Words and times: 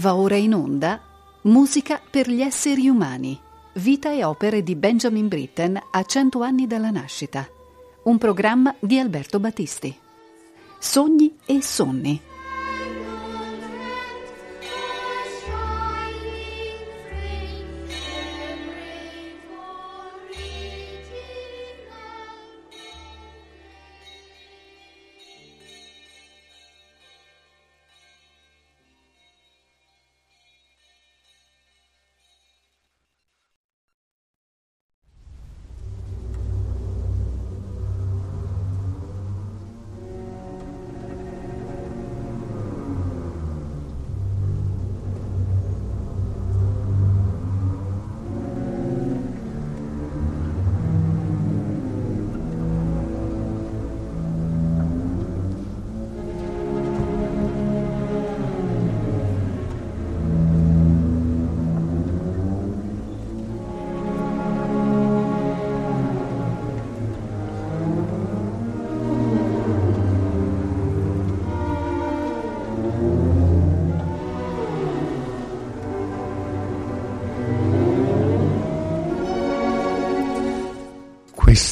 Va 0.00 0.14
ora 0.14 0.36
in 0.36 0.54
onda 0.54 0.98
Musica 1.42 2.00
per 2.00 2.30
gli 2.30 2.40
esseri 2.40 2.88
umani. 2.88 3.38
Vita 3.74 4.10
e 4.10 4.24
opere 4.24 4.62
di 4.62 4.74
Benjamin 4.74 5.28
Britten 5.28 5.78
a 5.90 6.02
cento 6.04 6.40
anni 6.40 6.66
dalla 6.66 6.90
nascita. 6.90 7.46
Un 8.04 8.16
programma 8.16 8.74
di 8.78 8.98
Alberto 8.98 9.38
Battisti. 9.38 9.94
Sogni 10.78 11.36
e 11.44 11.60
sonni. 11.60 12.29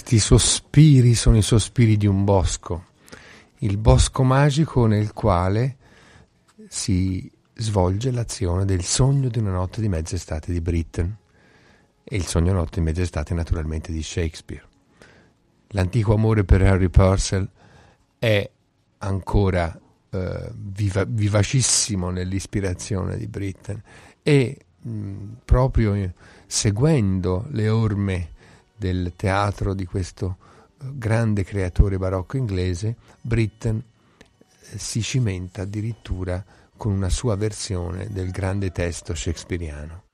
Questi 0.08 0.26
sospiri 0.26 1.14
sono 1.14 1.36
i 1.36 1.42
sospiri 1.42 1.98
di 1.98 2.06
un 2.06 2.24
bosco, 2.24 2.86
il 3.58 3.76
bosco 3.76 4.22
magico 4.22 4.86
nel 4.86 5.12
quale 5.12 5.76
si 6.66 7.30
svolge 7.52 8.10
l'azione 8.10 8.64
del 8.64 8.82
sogno 8.84 9.28
di 9.28 9.38
una 9.38 9.50
notte 9.50 9.82
di 9.82 9.88
mezz'estate 9.90 10.50
di 10.50 10.62
Britten. 10.62 11.14
E 12.02 12.16
il 12.16 12.24
sogno 12.24 12.54
notte 12.54 12.80
di 12.80 12.86
mezz'estate 12.86 13.34
naturalmente 13.34 13.92
di 13.92 14.02
Shakespeare. 14.02 14.64
L'antico 15.72 16.14
amore 16.14 16.42
per 16.42 16.62
Harry 16.62 16.88
Purcell 16.88 17.46
è 18.18 18.50
ancora 18.96 19.78
eh, 20.08 20.50
viva, 20.54 21.04
vivacissimo 21.04 22.08
nell'ispirazione 22.08 23.18
di 23.18 23.26
Britten. 23.26 23.82
E 24.22 24.56
mh, 24.80 25.24
proprio 25.44 26.14
seguendo 26.46 27.44
le 27.50 27.68
orme 27.68 28.36
del 28.78 29.12
teatro 29.16 29.74
di 29.74 29.84
questo 29.84 30.36
eh, 30.80 30.86
grande 30.94 31.44
creatore 31.44 31.98
barocco 31.98 32.36
inglese, 32.36 32.96
Britten 33.20 33.76
eh, 33.78 34.78
si 34.78 35.02
cimenta 35.02 35.62
addirittura 35.62 36.42
con 36.76 36.92
una 36.92 37.10
sua 37.10 37.34
versione 37.36 38.08
del 38.10 38.30
grande 38.30 38.70
testo 38.70 39.14
shakespeariano. 39.14 40.07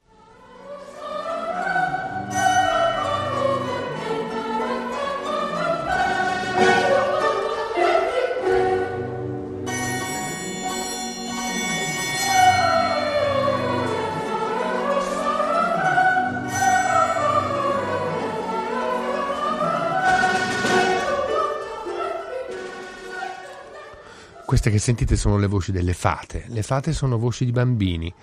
Queste 24.54 24.70
che 24.70 24.78
sentite 24.78 25.16
sono 25.16 25.36
le 25.36 25.48
voci 25.48 25.72
delle 25.72 25.94
fate. 25.94 26.44
Le 26.46 26.62
fate 26.62 26.92
sono 26.92 27.18
voci 27.18 27.44
di 27.44 27.50
bambini. 27.50 28.14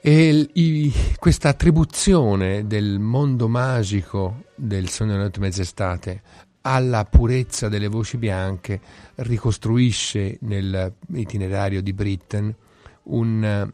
E 0.00 0.48
i, 0.52 0.94
questa 1.18 1.48
attribuzione 1.48 2.64
del 2.68 3.00
mondo 3.00 3.48
magico 3.48 4.44
del 4.54 4.88
sogno 4.88 5.10
della 5.10 5.24
notte 5.24 5.40
mezz'estate 5.40 6.22
alla 6.60 7.04
purezza 7.06 7.68
delle 7.68 7.88
voci 7.88 8.18
bianche 8.18 8.80
ricostruisce 9.16 10.38
nell'itinerario 10.42 11.82
di 11.82 11.92
Britten 11.92 12.54
un 13.02 13.68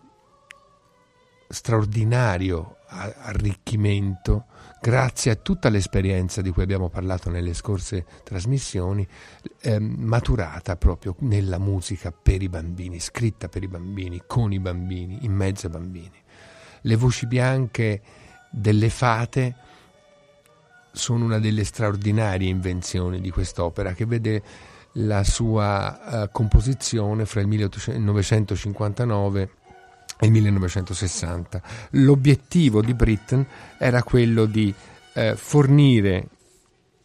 straordinario 1.48 2.76
arricchimento 2.86 4.46
grazie 4.86 5.32
a 5.32 5.34
tutta 5.34 5.68
l'esperienza 5.68 6.42
di 6.42 6.52
cui 6.52 6.62
abbiamo 6.62 6.88
parlato 6.88 7.28
nelle 7.28 7.54
scorse 7.54 8.06
trasmissioni, 8.22 9.04
eh, 9.62 9.80
maturata 9.80 10.76
proprio 10.76 11.16
nella 11.22 11.58
musica 11.58 12.12
per 12.12 12.40
i 12.40 12.48
bambini, 12.48 13.00
scritta 13.00 13.48
per 13.48 13.64
i 13.64 13.66
bambini, 13.66 14.22
con 14.28 14.52
i 14.52 14.60
bambini, 14.60 15.18
in 15.22 15.32
mezzo 15.32 15.66
ai 15.66 15.72
bambini. 15.72 16.22
Le 16.82 16.94
voci 16.94 17.26
bianche 17.26 18.00
delle 18.48 18.88
fate 18.88 19.56
sono 20.92 21.24
una 21.24 21.40
delle 21.40 21.64
straordinarie 21.64 22.48
invenzioni 22.48 23.20
di 23.20 23.30
quest'opera 23.30 23.92
che 23.92 24.06
vede 24.06 24.40
la 24.92 25.24
sua 25.24 25.98
uh, 26.00 26.28
composizione 26.30 27.26
fra 27.26 27.40
il 27.40 27.48
1959 27.48 29.50
nel 30.20 30.30
1960. 30.30 31.62
L'obiettivo 31.90 32.82
di 32.82 32.94
Britten 32.94 33.46
era 33.78 34.02
quello 34.02 34.46
di 34.46 34.72
eh, 35.14 35.34
fornire 35.36 36.28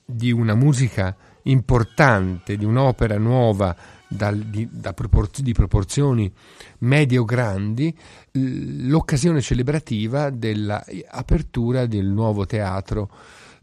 di 0.05 0.31
una 0.31 0.55
musica 0.55 1.15
importante, 1.43 2.57
di 2.57 2.65
un'opera 2.65 3.17
nuova 3.17 3.75
da, 4.07 4.31
di, 4.31 4.67
da 4.69 4.93
propor- 4.93 5.39
di 5.39 5.53
proporzioni 5.53 6.31
medio-grandi, 6.79 7.97
l'occasione 8.31 9.41
celebrativa 9.41 10.29
dell'apertura 10.29 11.85
del 11.85 12.07
nuovo 12.07 12.45
teatro 12.45 13.09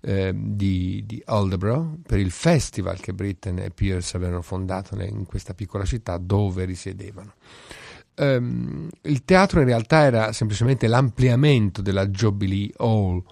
eh, 0.00 0.32
di, 0.34 1.02
di 1.06 1.22
Aldebrough 1.24 1.98
per 2.06 2.18
il 2.18 2.30
festival 2.30 2.98
che 3.00 3.12
Britten 3.12 3.58
e 3.58 3.70
Pierce 3.70 4.16
avevano 4.16 4.42
fondato 4.42 4.98
in 5.02 5.26
questa 5.26 5.54
piccola 5.54 5.84
città 5.84 6.16
dove 6.18 6.64
risiedevano 6.64 7.34
um, 8.18 8.88
il 9.02 9.24
teatro 9.24 9.60
in 9.60 9.66
realtà 9.66 10.02
era 10.02 10.32
semplicemente 10.32 10.86
l'ampliamento 10.86 11.82
della 11.82 12.06
Jubilee 12.08 12.70
Hall, 12.78 13.22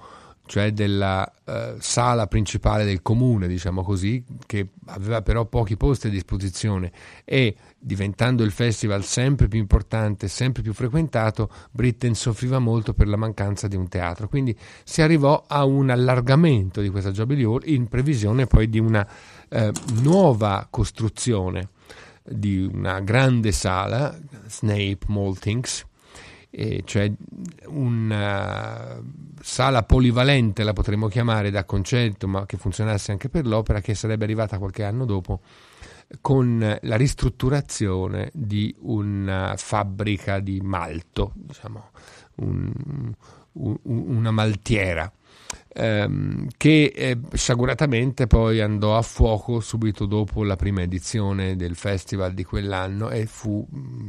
cioè 0.46 0.72
della 0.72 1.31
uh, 1.44 1.76
sala 1.78 2.28
principale 2.28 2.84
del 2.84 3.02
comune, 3.02 3.49
diciamo 3.49 3.82
così, 3.82 4.25
che 4.46 4.69
aveva 4.87 5.20
però 5.22 5.44
pochi 5.46 5.76
posti 5.76 6.06
a 6.06 6.10
disposizione 6.10 6.93
e 7.25 7.56
diventando 7.78 8.44
il 8.44 8.52
festival 8.52 9.05
sempre 9.05 9.49
più 9.49 9.58
importante, 9.58 10.28
sempre 10.28 10.62
più 10.62 10.72
frequentato, 10.72 11.50
Britten 11.72 12.14
soffriva 12.14 12.60
molto 12.60 12.94
per 12.94 13.08
la 13.08 13.16
mancanza 13.16 13.66
di 13.66 13.76
un 13.76 13.88
teatro. 13.88 14.28
Quindi 14.28 14.56
si 14.84 15.02
arrivò 15.02 15.44
a 15.46 15.64
un 15.64 15.90
allargamento 15.90 16.81
di 16.81 16.90
questa 16.90 17.10
Jubilee 17.10 17.44
Hall 17.44 17.62
in 17.64 17.88
previsione 17.88 18.46
poi 18.46 18.69
di 18.69 18.78
una 18.78 19.06
uh, 19.49 19.70
nuova 20.00 20.66
costruzione 20.70 21.70
di 22.28 22.69
una 22.73 23.00
grande 23.00 23.52
sala, 23.52 24.17
Snape 24.46 24.99
Maltings, 25.08 25.84
eh, 26.50 26.82
cioè 26.84 27.11
una 27.67 29.00
sala 29.40 29.82
polivalente 29.82 30.64
la 30.64 30.73
potremmo 30.73 31.08
chiamare 31.08 31.50
da 31.50 31.64
concerto, 31.64 32.26
ma 32.26 32.46
che 32.46 32.56
funzionasse 32.56 33.12
anche 33.12 33.28
per 33.28 33.46
l'opera, 33.46 33.81
che 33.81 33.94
sarebbe 33.94 34.25
arrivata 34.25 34.58
qualche 34.58 34.84
anno 34.84 35.05
dopo 35.05 35.40
con 36.20 36.78
la 36.81 36.96
ristrutturazione 36.96 38.31
di 38.32 38.75
una 38.81 39.55
fabbrica 39.56 40.38
di 40.38 40.61
malto, 40.61 41.32
diciamo, 41.34 41.90
un, 42.37 42.72
un, 43.52 43.76
una 43.82 44.31
maltiera 44.31 45.12
ehm, 45.76 46.49
che 46.56 46.93
eh, 46.94 47.19
sciaguratamente 47.34 48.26
poi 48.26 48.61
andò 48.61 48.96
a 48.96 49.02
fuoco 49.02 49.61
subito 49.61 50.06
dopo 50.06 50.43
la 50.43 50.56
prima 50.56 50.82
edizione 50.82 51.55
del 51.56 51.76
festival 51.76 52.32
di 52.32 52.44
quell'anno 52.44 53.11
e 53.11 53.26
fu 53.26 53.67
mh, 53.69 54.08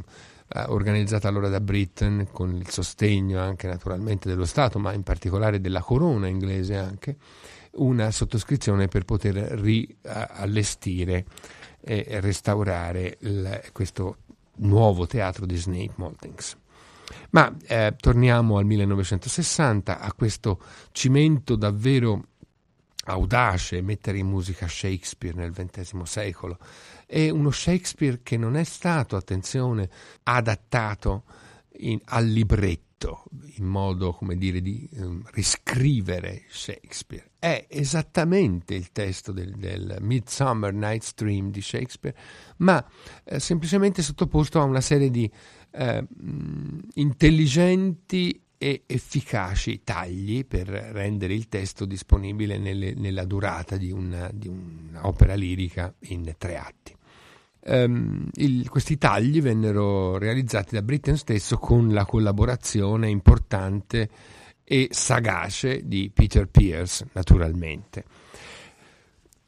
eh, 0.54 0.64
organizzata 0.68 1.28
allora 1.28 1.48
da 1.48 1.60
Britain 1.60 2.28
con 2.32 2.54
il 2.54 2.68
sostegno 2.70 3.38
anche 3.38 3.66
naturalmente 3.66 4.28
dello 4.28 4.46
Stato, 4.46 4.78
ma 4.78 4.92
in 4.92 5.02
particolare 5.02 5.60
della 5.60 5.80
corona 5.80 6.26
inglese 6.26 6.76
anche, 6.76 7.16
una 7.72 8.10
sottoscrizione 8.10 8.88
per 8.88 9.04
poter 9.04 9.34
riallestire 9.34 11.26
e 11.80 12.20
restaurare 12.20 13.18
il, 13.20 13.62
questo 13.72 14.16
nuovo 14.56 15.06
teatro 15.06 15.46
di 15.46 15.56
Snape 15.56 15.92
Maltings. 15.96 16.56
Ma 17.30 17.54
eh, 17.66 17.94
torniamo 17.98 18.58
al 18.58 18.64
1960, 18.64 20.00
a 20.00 20.12
questo 20.12 20.60
cimento 20.92 21.56
davvero 21.56 22.24
audace, 23.04 23.80
mettere 23.80 24.18
in 24.18 24.26
musica 24.26 24.68
Shakespeare 24.68 25.36
nel 25.36 25.52
XX 25.52 26.02
secolo. 26.02 26.58
È 27.06 27.28
uno 27.30 27.50
Shakespeare 27.50 28.20
che 28.22 28.36
non 28.36 28.56
è 28.56 28.64
stato, 28.64 29.16
attenzione, 29.16 29.88
adattato 30.24 31.24
in, 31.78 32.00
al 32.06 32.26
libretto 32.26 33.24
in 33.56 33.64
modo, 33.64 34.12
come 34.12 34.36
dire, 34.36 34.60
di 34.60 34.88
um, 34.94 35.22
riscrivere 35.30 36.42
Shakespeare. 36.48 37.30
È 37.38 37.66
esattamente 37.68 38.74
il 38.74 38.90
testo 38.90 39.30
del, 39.30 39.52
del 39.52 39.98
Midsummer 40.00 40.72
Night's 40.72 41.14
Dream 41.14 41.50
di 41.50 41.62
Shakespeare, 41.62 42.16
ma 42.58 42.84
eh, 43.24 43.38
semplicemente 43.38 44.02
sottoposto 44.02 44.60
a 44.60 44.64
una 44.64 44.80
serie 44.80 45.10
di 45.10 45.30
eh, 45.70 46.04
intelligenti 46.94 48.40
e 48.58 48.82
efficaci 48.86 49.82
tagli 49.84 50.44
per 50.44 50.66
rendere 50.66 51.32
il 51.32 51.48
testo 51.48 51.84
disponibile 51.84 52.58
nelle, 52.58 52.92
nella 52.94 53.24
durata 53.24 53.76
di, 53.76 53.92
una, 53.92 54.28
di 54.34 54.48
un'opera 54.48 55.34
lirica 55.34 55.94
in 56.08 56.34
tre 56.36 56.58
atti. 56.58 56.96
Um, 57.60 58.28
il, 58.34 58.68
questi 58.68 58.98
tagli 58.98 59.40
vennero 59.42 60.16
realizzati 60.16 60.74
da 60.74 60.82
Britten 60.82 61.16
stesso 61.16 61.58
con 61.58 61.92
la 61.92 62.04
collaborazione 62.04 63.08
importante 63.08 64.08
e 64.64 64.88
sagace 64.90 65.82
di 65.84 66.10
Peter 66.12 66.48
Pierce, 66.48 67.06
naturalmente. 67.12 68.04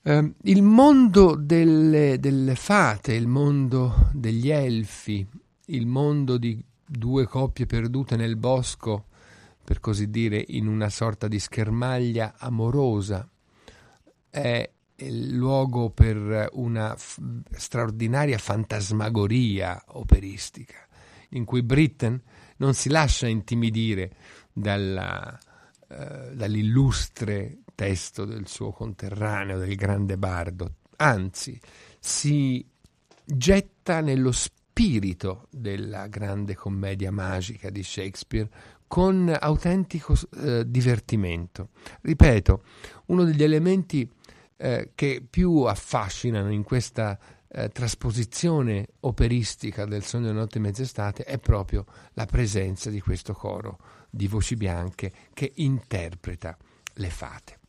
Um, 0.02 0.34
il 0.42 0.62
mondo 0.62 1.34
delle, 1.34 2.18
delle 2.20 2.54
fate, 2.54 3.14
il 3.14 3.26
mondo 3.26 4.10
degli 4.12 4.50
elfi, 4.50 5.26
il 5.70 5.86
mondo 5.86 6.38
di 6.38 6.62
due 6.84 7.26
coppie 7.26 7.66
perdute 7.66 8.16
nel 8.16 8.36
bosco, 8.36 9.06
per 9.62 9.80
così 9.80 10.10
dire, 10.10 10.42
in 10.48 10.66
una 10.66 10.88
sorta 10.88 11.28
di 11.28 11.38
schermaglia 11.38 12.34
amorosa, 12.38 13.28
è 14.28 14.70
il 14.96 15.34
luogo 15.34 15.90
per 15.90 16.48
una 16.52 16.94
f- 16.96 17.20
straordinaria 17.52 18.38
fantasmagoria 18.38 19.82
operistica, 19.88 20.86
in 21.30 21.44
cui 21.44 21.62
Britten 21.62 22.20
non 22.56 22.74
si 22.74 22.88
lascia 22.88 23.26
intimidire 23.26 24.10
dalla, 24.52 25.38
uh, 25.88 26.34
dall'illustre 26.34 27.60
testo 27.74 28.24
del 28.24 28.46
suo 28.46 28.72
conterraneo, 28.72 29.58
del 29.58 29.74
grande 29.74 30.18
bardo, 30.18 30.74
anzi 30.96 31.58
si 31.98 32.66
getta 33.24 34.00
nello 34.00 34.32
spirito 34.80 35.46
della 35.50 36.06
grande 36.06 36.54
commedia 36.54 37.12
magica 37.12 37.68
di 37.68 37.82
Shakespeare 37.82 38.48
con 38.86 39.30
autentico 39.38 40.14
eh, 40.38 40.64
divertimento. 40.66 41.68
Ripeto, 42.00 42.62
uno 43.06 43.24
degli 43.24 43.42
elementi 43.42 44.10
eh, 44.56 44.92
che 44.94 45.22
più 45.28 45.64
affascinano 45.64 46.50
in 46.50 46.62
questa 46.62 47.18
eh, 47.48 47.68
trasposizione 47.68 48.86
operistica 49.00 49.84
del 49.84 50.02
Sogno 50.02 50.28
di 50.28 50.34
Notte 50.34 50.56
e 50.56 50.62
Mezz'estate 50.62 51.24
è 51.24 51.36
proprio 51.36 51.84
la 52.14 52.24
presenza 52.24 52.88
di 52.88 53.00
questo 53.00 53.34
coro 53.34 53.78
di 54.08 54.28
voci 54.28 54.56
bianche 54.56 55.12
che 55.34 55.52
interpreta 55.56 56.56
le 56.94 57.10
fate. 57.10 57.59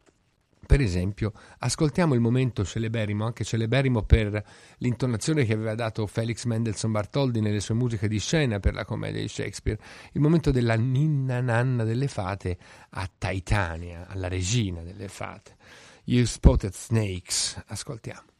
Per 0.71 0.79
esempio, 0.79 1.33
ascoltiamo 1.57 2.13
il 2.13 2.21
momento 2.21 2.63
celeberrimo, 2.63 3.25
anche 3.25 3.43
celeberrimo 3.43 4.03
per 4.03 4.41
l'intonazione 4.77 5.43
che 5.43 5.51
aveva 5.51 5.75
dato 5.75 6.07
Felix 6.07 6.45
Mendelssohn 6.45 6.93
Bartholdi 6.93 7.41
nelle 7.41 7.59
sue 7.59 7.75
musiche 7.75 8.07
di 8.07 8.19
scena 8.19 8.61
per 8.61 8.73
la 8.73 8.85
commedia 8.85 9.19
di 9.19 9.27
Shakespeare, 9.27 9.77
il 10.13 10.21
momento 10.21 10.49
della 10.49 10.75
ninna 10.75 11.41
nanna 11.41 11.83
delle 11.83 12.07
fate 12.07 12.57
a 12.91 13.09
Titania, 13.17 14.07
alla 14.07 14.29
regina 14.29 14.81
delle 14.81 15.09
fate. 15.09 15.57
You 16.05 16.23
Spotted 16.23 16.73
Snakes. 16.73 17.61
Ascoltiamo. 17.67 18.30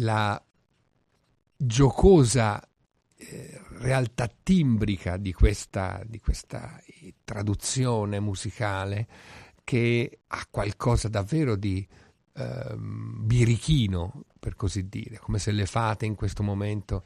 La 0.00 0.42
giocosa 1.56 2.62
eh, 3.16 3.60
realtà 3.78 4.30
timbrica 4.42 5.16
di 5.16 5.32
questa, 5.32 6.02
di 6.06 6.18
questa 6.18 6.80
eh, 6.84 7.14
traduzione 7.24 8.18
musicale 8.20 9.06
che 9.62 10.20
ha 10.26 10.46
qualcosa 10.50 11.08
davvero 11.08 11.54
di 11.54 11.86
eh, 12.32 12.76
birichino, 12.76 14.24
per 14.38 14.54
così 14.54 14.88
dire, 14.88 15.18
come 15.18 15.38
se 15.38 15.50
le 15.52 15.66
fate 15.66 16.06
in 16.06 16.14
questo 16.14 16.42
momento 16.42 17.04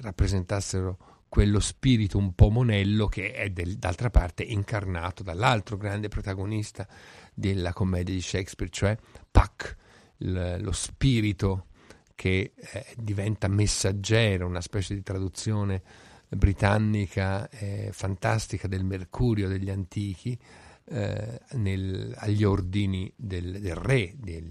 rappresentassero 0.00 0.98
quello 1.28 1.60
spirito 1.60 2.18
un 2.18 2.34
po' 2.34 2.48
monello 2.48 3.06
che 3.06 3.32
è 3.32 3.50
del, 3.50 3.76
d'altra 3.76 4.10
parte 4.10 4.42
incarnato 4.42 5.22
dall'altro 5.22 5.76
grande 5.76 6.08
protagonista 6.08 6.86
della 7.32 7.72
commedia 7.72 8.14
di 8.14 8.20
Shakespeare, 8.20 8.72
cioè 8.72 8.96
Puck, 9.30 9.76
il, 10.18 10.58
lo 10.60 10.72
spirito 10.72 11.66
che 12.14 12.52
eh, 12.54 12.86
diventa 12.96 13.48
messaggero, 13.48 14.46
una 14.46 14.60
specie 14.60 14.94
di 14.94 15.02
traduzione 15.02 15.82
britannica 16.28 17.48
eh, 17.48 17.90
fantastica 17.92 18.68
del 18.68 18.84
Mercurio 18.84 19.48
degli 19.48 19.70
antichi 19.70 20.38
eh, 20.86 21.40
nel, 21.52 22.14
agli 22.18 22.44
ordini 22.44 23.12
del, 23.16 23.60
del 23.60 23.74
re 23.74 24.14
del, 24.16 24.46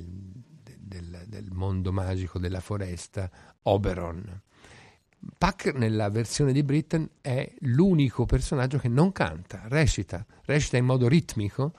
del, 0.79 1.25
del, 1.27 1.49
mondo 1.51 1.91
magico 1.91 2.39
della 2.39 2.59
foresta, 2.59 3.29
Oberon. 3.63 4.41
Puck 5.37 5.73
nella 5.73 6.09
versione 6.09 6.51
di 6.51 6.63
Britain 6.63 7.09
è 7.21 7.49
l'unico 7.59 8.25
personaggio 8.25 8.77
che 8.77 8.89
non 8.89 9.11
canta, 9.11 9.63
recita, 9.67 10.25
recita 10.45 10.77
in 10.77 10.85
modo 10.85 11.07
ritmico 11.07 11.73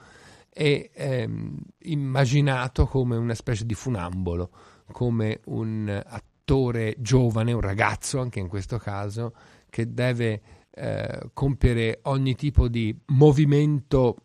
e 0.49 0.89
ehm, 0.93 1.59
immaginato 1.79 2.87
come 2.87 3.17
una 3.17 3.35
specie 3.35 3.65
di 3.65 3.75
funambolo, 3.75 4.49
come 4.91 5.39
un 5.45 6.03
attore 6.05 6.95
giovane, 6.99 7.51
un 7.53 7.61
ragazzo 7.61 8.19
anche 8.19 8.39
in 8.39 8.47
questo 8.47 8.77
caso, 8.77 9.33
che 9.69 9.93
deve 9.93 10.41
eh, 10.71 11.29
compiere 11.33 11.99
ogni 12.03 12.35
tipo 12.35 12.67
di 12.67 12.97
movimento 13.07 14.17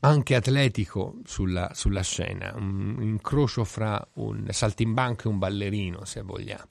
anche 0.00 0.34
atletico 0.34 1.18
sulla, 1.24 1.70
sulla, 1.74 2.02
scena, 2.02 2.52
un 2.54 2.98
incrocio 3.00 3.64
fra 3.64 4.06
un 4.14 4.46
saltimbanco 4.50 5.28
e 5.28 5.30
un 5.30 5.38
ballerino, 5.38 6.04
se 6.04 6.22
vogliamo, 6.22 6.68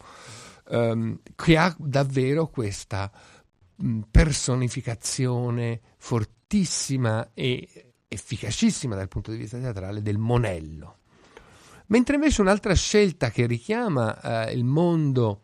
um, 0.70 1.20
che 1.36 1.58
ha 1.58 1.76
davvero 1.78 2.48
questa 2.48 3.12
personificazione 4.10 5.82
fortissima 5.98 7.32
e 7.34 7.94
efficacissima 8.08 8.96
dal 8.96 9.10
punto 9.10 9.32
di 9.32 9.38
vista 9.38 9.60
teatrale 9.60 10.02
del 10.02 10.18
monello. 10.18 10.95
Mentre 11.88 12.16
invece 12.16 12.42
un'altra 12.42 12.74
scelta 12.74 13.30
che 13.30 13.46
richiama 13.46 14.48
eh, 14.48 14.54
il 14.54 14.64
mondo 14.64 15.42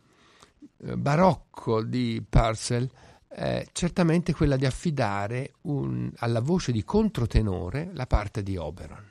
eh, 0.83 0.98
barocco 0.98 1.83
di 1.83 2.24
Purcell 2.27 2.89
è 3.27 3.65
certamente 3.71 4.33
quella 4.33 4.57
di 4.57 4.65
affidare 4.65 5.53
un, 5.62 6.12
alla 6.17 6.41
voce 6.41 6.71
di 6.71 6.83
controtenore 6.83 7.91
la 7.93 8.07
parte 8.07 8.41
di 8.41 8.57
Oberon. 8.57 9.07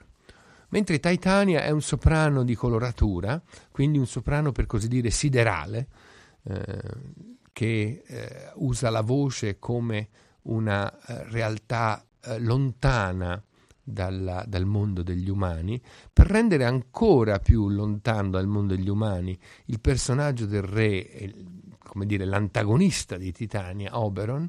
Mentre 0.70 1.00
Titania 1.00 1.62
è 1.62 1.70
un 1.70 1.82
soprano 1.82 2.44
di 2.44 2.54
coloratura, 2.54 3.40
quindi 3.70 3.99
un 3.99 4.06
soprano 4.06 4.52
per 4.52 4.66
così 4.66 4.88
dire 4.88 5.10
siderale, 5.10 5.88
eh, 6.44 6.78
che 7.52 8.02
eh, 8.06 8.50
usa 8.54 8.90
la 8.90 9.00
voce 9.00 9.58
come 9.58 10.08
una 10.42 10.92
realtà 11.28 12.04
lontana 12.38 13.42
dalla, 13.90 14.44
dal 14.47 14.64
mondo 14.64 15.02
degli 15.02 15.28
umani, 15.28 15.80
per 16.12 16.26
rendere 16.26 16.64
ancora 16.64 17.38
più 17.38 17.68
lontano 17.68 18.30
dal 18.30 18.47
mondo 18.47 18.75
degli 18.75 18.88
umani 18.88 19.38
il 19.66 19.80
personaggio 19.80 20.47
del 20.47 20.62
re, 20.62 21.35
come 21.78 22.06
dire, 22.06 22.25
l'antagonista 22.25 23.16
di 23.16 23.32
Titania, 23.32 23.99
Oberon, 23.99 24.49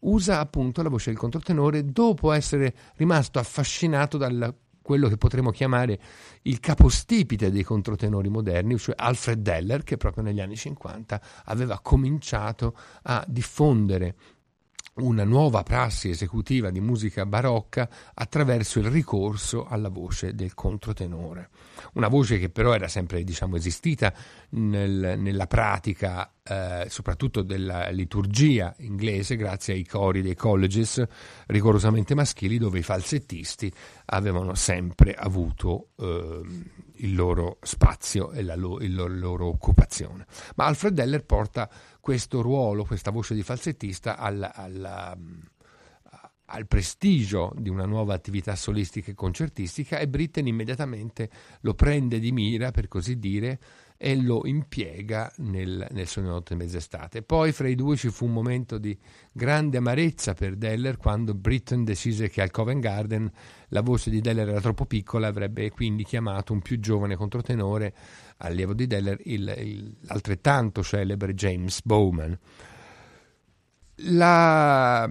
usa 0.00 0.40
appunto 0.40 0.82
la 0.82 0.88
voce 0.88 1.10
del 1.10 1.18
controtenore 1.18 1.84
dopo 1.84 2.32
essere 2.32 2.74
rimasto 2.96 3.38
affascinato 3.38 4.16
da 4.16 4.54
quello 4.82 5.08
che 5.08 5.18
potremmo 5.18 5.50
chiamare 5.50 6.00
il 6.42 6.58
capostipite 6.58 7.50
dei 7.50 7.62
controtenori 7.62 8.28
moderni, 8.28 8.78
cioè 8.78 8.94
Alfred 8.98 9.40
Deller, 9.40 9.84
che 9.84 9.96
proprio 9.96 10.24
negli 10.24 10.40
anni 10.40 10.56
50 10.56 11.20
aveva 11.44 11.78
cominciato 11.80 12.74
a 13.02 13.24
diffondere 13.28 14.16
una 14.94 15.24
nuova 15.24 15.62
prassi 15.62 16.10
esecutiva 16.10 16.70
di 16.70 16.80
musica 16.80 17.24
barocca 17.24 17.88
attraverso 18.14 18.80
il 18.80 18.86
ricorso 18.86 19.66
alla 19.66 19.88
voce 19.88 20.34
del 20.34 20.54
controtenore. 20.54 21.50
Una 21.94 22.08
voce 22.08 22.38
che 22.38 22.50
però 22.50 22.74
era 22.74 22.88
sempre 22.88 23.22
diciamo, 23.24 23.56
esistita 23.56 24.12
nel, 24.50 25.14
nella 25.18 25.46
pratica, 25.46 26.32
eh, 26.42 26.86
soprattutto 26.88 27.42
della 27.42 27.88
liturgia 27.90 28.74
inglese, 28.78 29.36
grazie 29.36 29.74
ai 29.74 29.86
cori 29.86 30.22
dei 30.22 30.34
colleges 30.34 31.02
rigorosamente 31.46 32.14
maschili, 32.14 32.58
dove 32.58 32.80
i 32.80 32.82
falsettisti 32.82 33.72
avevano 34.06 34.54
sempre 34.54 35.14
avuto 35.14 35.90
eh, 35.96 36.42
il 36.96 37.14
loro 37.14 37.58
spazio 37.62 38.32
e 38.32 38.42
la, 38.42 38.56
lo, 38.56 38.78
il, 38.80 38.94
la 38.94 39.06
loro 39.06 39.46
occupazione. 39.46 40.26
Ma 40.56 40.66
Alfred 40.66 40.94
Deller 40.94 41.24
porta 41.24 41.70
questo 42.00 42.40
ruolo, 42.40 42.84
questa 42.84 43.10
voce 43.10 43.34
di 43.34 43.42
falsettista 43.42 44.16
al, 44.16 44.50
al, 44.52 45.16
al, 46.46 46.66
prestigio 46.66 47.52
di 47.56 47.68
una 47.68 47.84
nuova 47.84 48.14
attività 48.14 48.56
solistica 48.56 49.10
e 49.10 49.14
concertistica 49.14 49.98
e 49.98 50.08
Britten 50.08 50.46
immediatamente 50.46 51.30
lo 51.60 51.74
prende 51.74 52.18
di 52.18 52.32
mira, 52.32 52.70
per 52.70 52.88
così 52.88 53.18
dire, 53.18 53.60
e 54.02 54.16
lo 54.16 54.46
impiega 54.46 55.30
nel, 55.40 55.86
nel 55.90 56.06
suo 56.06 56.22
notte 56.22 56.54
mezz'estate. 56.54 57.20
Poi 57.20 57.52
fra 57.52 57.68
i 57.68 57.74
due 57.74 57.98
ci 57.98 58.08
fu 58.08 58.24
un 58.24 58.32
momento 58.32 58.78
di 58.78 58.98
grande 59.30 59.76
amarezza 59.76 60.32
per 60.32 60.56
Deller 60.56 60.96
quando 60.96 61.34
Britten 61.34 61.84
decise 61.84 62.30
che 62.30 62.40
al 62.40 62.50
Covent 62.50 62.80
Garden 62.80 63.30
la 63.68 63.82
voce 63.82 64.08
di 64.08 64.22
Deller 64.22 64.48
era 64.48 64.60
troppo 64.62 64.86
piccola, 64.86 65.26
avrebbe 65.26 65.70
quindi 65.70 66.04
chiamato 66.04 66.54
un 66.54 66.62
più 66.62 66.80
giovane 66.80 67.14
controtenore 67.14 67.94
allievo 68.38 68.72
di 68.72 68.86
Deller, 68.86 69.20
il, 69.24 69.54
il, 69.58 69.96
l'altrettanto 70.06 70.82
celebre 70.82 71.34
James 71.34 71.82
Bowman. 71.82 72.38
La, 73.96 75.06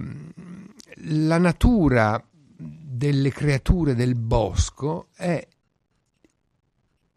la 0.96 1.38
natura 1.38 2.20
delle 2.58 3.30
creature 3.30 3.94
del 3.94 4.16
bosco 4.16 5.10
è 5.14 5.48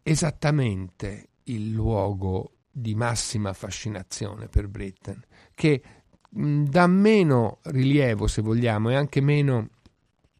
esattamente 0.03 1.29
il 1.45 1.71
luogo 1.71 2.51
di 2.71 2.95
massima 2.95 3.53
fascinazione 3.53 4.47
per 4.47 4.67
Britten, 4.67 5.21
che 5.53 5.81
dà 6.29 6.87
meno 6.87 7.59
rilievo, 7.63 8.27
se 8.27 8.41
vogliamo, 8.41 8.89
e 8.89 8.95
anche 8.95 9.21
meno 9.21 9.69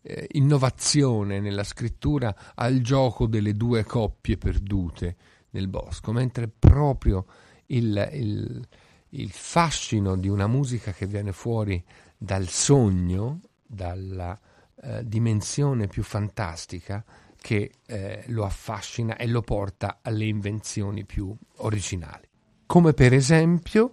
eh, 0.02 0.28
innovazione 0.32 1.40
nella 1.40 1.64
scrittura 1.64 2.36
al 2.56 2.82
gioco 2.82 3.28
delle 3.28 3.54
due 3.54 3.84
coppie 3.84 4.38
perdute 4.38 5.16
nel 5.52 5.68
bosco, 5.68 6.12
mentre 6.12 6.48
proprio 6.48 7.26
il, 7.68 8.10
il, 8.14 8.68
il 9.10 9.32
fascino 9.32 10.16
di 10.18 10.28
una 10.28 10.48
musica 10.48 10.92
che 10.92 11.06
viene 11.06 11.32
fuori 11.32 11.84
dal 12.18 12.48
sogno, 12.48 13.42
dalla 13.66 14.40
eh, 14.82 15.08
dimensione 15.08 15.88
più 15.88 16.04
fantastica, 16.04 17.04
che 17.44 17.74
eh, 17.86 18.24
lo 18.28 18.46
affascina 18.46 19.18
e 19.18 19.28
lo 19.28 19.42
porta 19.42 20.00
alle 20.02 20.24
invenzioni 20.24 21.04
più 21.04 21.36
originali. 21.58 22.26
Come 22.66 22.94
per 22.94 23.12
esempio 23.12 23.92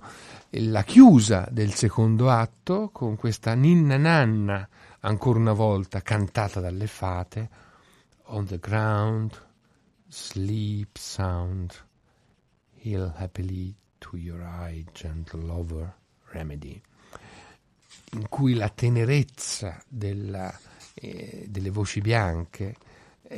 la 0.51 0.85
chiusa 0.85 1.49
del 1.51 1.75
secondo 1.75 2.31
atto 2.31 2.91
con 2.93 3.17
questa 3.17 3.55
ninna 3.55 3.97
nanna, 3.97 4.69
ancora 5.01 5.41
una 5.41 5.53
volta 5.53 6.01
cantata 6.01 6.61
dalle 6.61 6.87
fate, 6.87 7.51
On 8.27 8.47
the 8.47 8.61
ground, 8.61 9.33
sleep 10.07 10.97
sound, 10.97 11.75
heal 12.77 13.13
happily 13.17 13.75
to 13.99 14.17
your 14.17 14.43
eye, 14.43 14.85
gentle 14.93 15.43
lover, 15.43 15.93
remedy, 16.27 16.81
in 18.13 18.29
cui 18.29 18.55
la 18.55 18.69
tenerezza 18.69 19.83
della, 19.89 20.57
eh, 20.95 21.47
delle 21.49 21.71
voci 21.71 22.01
bianche 22.01 22.77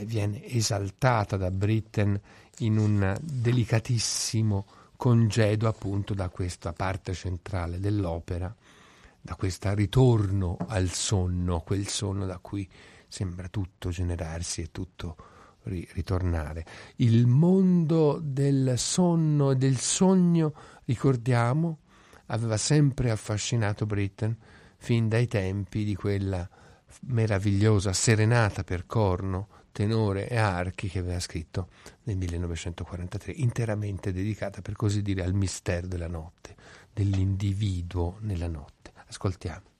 viene 0.04 0.44
esaltata 0.46 1.36
da 1.36 1.50
Britten 1.50 2.18
in 2.58 2.78
un 2.78 3.16
delicatissimo 3.20 4.66
congedo 4.96 5.68
appunto 5.68 6.14
da 6.14 6.28
questa 6.28 6.72
parte 6.72 7.12
centrale 7.12 7.78
dell'opera, 7.78 8.54
da 9.20 9.34
questo 9.34 9.74
ritorno 9.74 10.56
al 10.68 10.88
sonno, 10.90 11.60
quel 11.60 11.86
sonno 11.88 12.24
da 12.24 12.38
cui 12.38 12.68
sembra 13.08 13.48
tutto 13.48 13.90
generarsi 13.90 14.62
e 14.62 14.70
tutto 14.70 15.16
ri- 15.64 15.86
ritornare. 15.92 16.64
Il 16.96 17.26
mondo 17.26 18.18
del 18.22 18.78
sonno 18.78 19.50
e 19.50 19.56
del 19.56 19.78
sogno, 19.78 20.54
ricordiamo, 20.84 21.78
aveva 22.26 22.56
sempre 22.56 23.10
affascinato 23.10 23.86
Britten 23.86 24.36
fin 24.76 25.08
dai 25.08 25.26
tempi 25.26 25.84
di 25.84 25.94
quella 25.94 26.48
meravigliosa 27.02 27.92
serenata 27.92 28.64
per 28.64 28.86
corno 28.86 29.48
tenore 29.72 30.28
e 30.28 30.36
archi 30.36 30.88
che 30.88 31.00
aveva 31.00 31.18
scritto 31.18 31.68
nel 32.04 32.16
1943, 32.16 33.32
interamente 33.32 34.12
dedicata 34.12 34.62
per 34.62 34.76
così 34.76 35.02
dire 35.02 35.24
al 35.24 35.34
mistero 35.34 35.86
della 35.86 36.08
notte, 36.08 36.54
dell'individuo 36.92 38.18
nella 38.20 38.48
notte. 38.48 38.92
Ascoltiamo. 39.08 39.71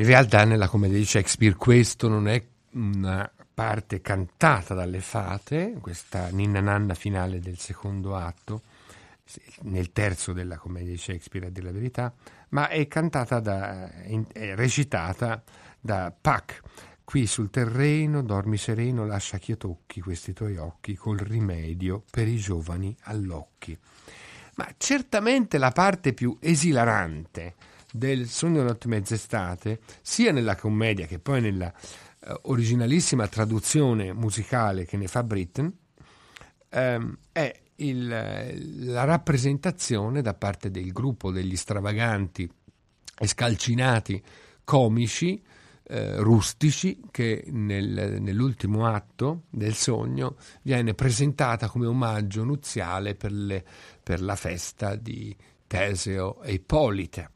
In 0.00 0.06
realtà 0.06 0.44
nella 0.44 0.66
commedia 0.66 0.96
di 0.96 1.04
Shakespeare 1.04 1.54
questo 1.56 2.08
non 2.08 2.26
è 2.26 2.42
una 2.70 3.30
parte 3.52 4.00
cantata 4.00 4.72
dalle 4.72 5.00
fate, 5.00 5.76
questa 5.78 6.28
ninna 6.30 6.60
nanna 6.60 6.94
finale 6.94 7.38
del 7.38 7.58
secondo 7.58 8.16
atto, 8.16 8.62
nel 9.64 9.92
terzo 9.92 10.32
della 10.32 10.56
commedia 10.56 10.92
di 10.92 10.96
Shakespeare 10.96 11.48
a 11.48 11.50
dire 11.50 11.66
la 11.66 11.72
verità, 11.72 12.14
ma 12.48 12.68
è 12.68 12.88
cantata 12.88 13.40
da, 13.40 13.92
è 13.92 14.54
recitata 14.54 15.42
da 15.78 16.10
Puck. 16.18 16.62
Qui 17.04 17.26
sul 17.26 17.50
terreno 17.50 18.22
dormi 18.22 18.56
sereno, 18.56 19.04
lascia 19.04 19.36
che 19.36 19.50
io 19.50 19.56
tocchi 19.58 20.00
questi 20.00 20.32
tuoi 20.32 20.56
occhi 20.56 20.94
col 20.94 21.18
rimedio 21.18 22.04
per 22.10 22.26
i 22.26 22.38
giovani 22.38 22.96
all'occhi. 23.02 23.78
Ma 24.54 24.66
certamente 24.78 25.58
la 25.58 25.72
parte 25.72 26.14
più 26.14 26.38
esilarante 26.40 27.54
del 27.92 28.28
Sogno 28.28 28.62
notte 28.62 28.88
mezz'estate, 28.88 29.80
sia 30.02 30.32
nella 30.32 30.56
commedia 30.56 31.06
che 31.06 31.18
poi 31.18 31.40
nella 31.40 31.72
uh, 31.72 32.32
originalissima 32.42 33.26
traduzione 33.28 34.12
musicale 34.12 34.84
che 34.84 34.96
ne 34.96 35.06
fa 35.06 35.22
Britten, 35.22 35.72
um, 36.70 37.18
è 37.32 37.60
il, 37.76 38.06
la 38.92 39.04
rappresentazione 39.04 40.22
da 40.22 40.34
parte 40.34 40.70
del 40.70 40.92
gruppo 40.92 41.30
degli 41.30 41.56
stravaganti 41.56 42.50
e 43.18 43.26
scalcinati 43.26 44.22
comici 44.64 45.42
eh, 45.92 46.16
rustici 46.18 47.00
che 47.10 47.44
nel, 47.48 48.18
nell'ultimo 48.20 48.86
atto 48.86 49.42
del 49.50 49.74
sogno 49.74 50.36
viene 50.62 50.94
presentata 50.94 51.68
come 51.68 51.86
omaggio 51.86 52.44
nuziale 52.44 53.16
per, 53.16 53.32
le, 53.32 53.64
per 54.00 54.22
la 54.22 54.36
festa 54.36 54.94
di 54.94 55.36
Teseo 55.66 56.42
e 56.42 56.52
Ippolite. 56.52 57.30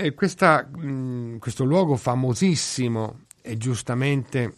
E 0.00 0.14
questa, 0.14 0.62
mh, 0.64 1.38
questo 1.38 1.64
luogo 1.64 1.96
famosissimo 1.96 3.22
e 3.42 3.56
giustamente 3.56 4.54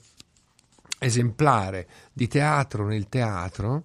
esemplare 0.98 1.88
di 2.12 2.28
teatro 2.28 2.86
nel 2.86 3.08
teatro 3.08 3.84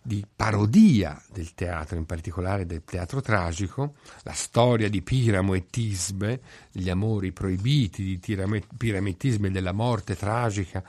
di 0.00 0.24
parodia 0.32 1.20
del 1.32 1.54
teatro, 1.54 1.96
in 1.96 2.06
particolare 2.06 2.66
del 2.66 2.84
teatro 2.84 3.20
tragico, 3.20 3.94
la 4.22 4.32
storia 4.32 4.88
di 4.88 5.02
Piramo 5.02 5.54
e 5.54 5.66
Tisbe, 5.66 6.40
gli 6.70 6.88
amori 6.88 7.32
proibiti 7.32 8.04
di 8.04 8.18
Piramo 8.18 9.08
e 9.08 9.16
Tisbe 9.16 9.48
e 9.48 9.50
della 9.50 9.72
morte 9.72 10.14
tragica 10.14 10.84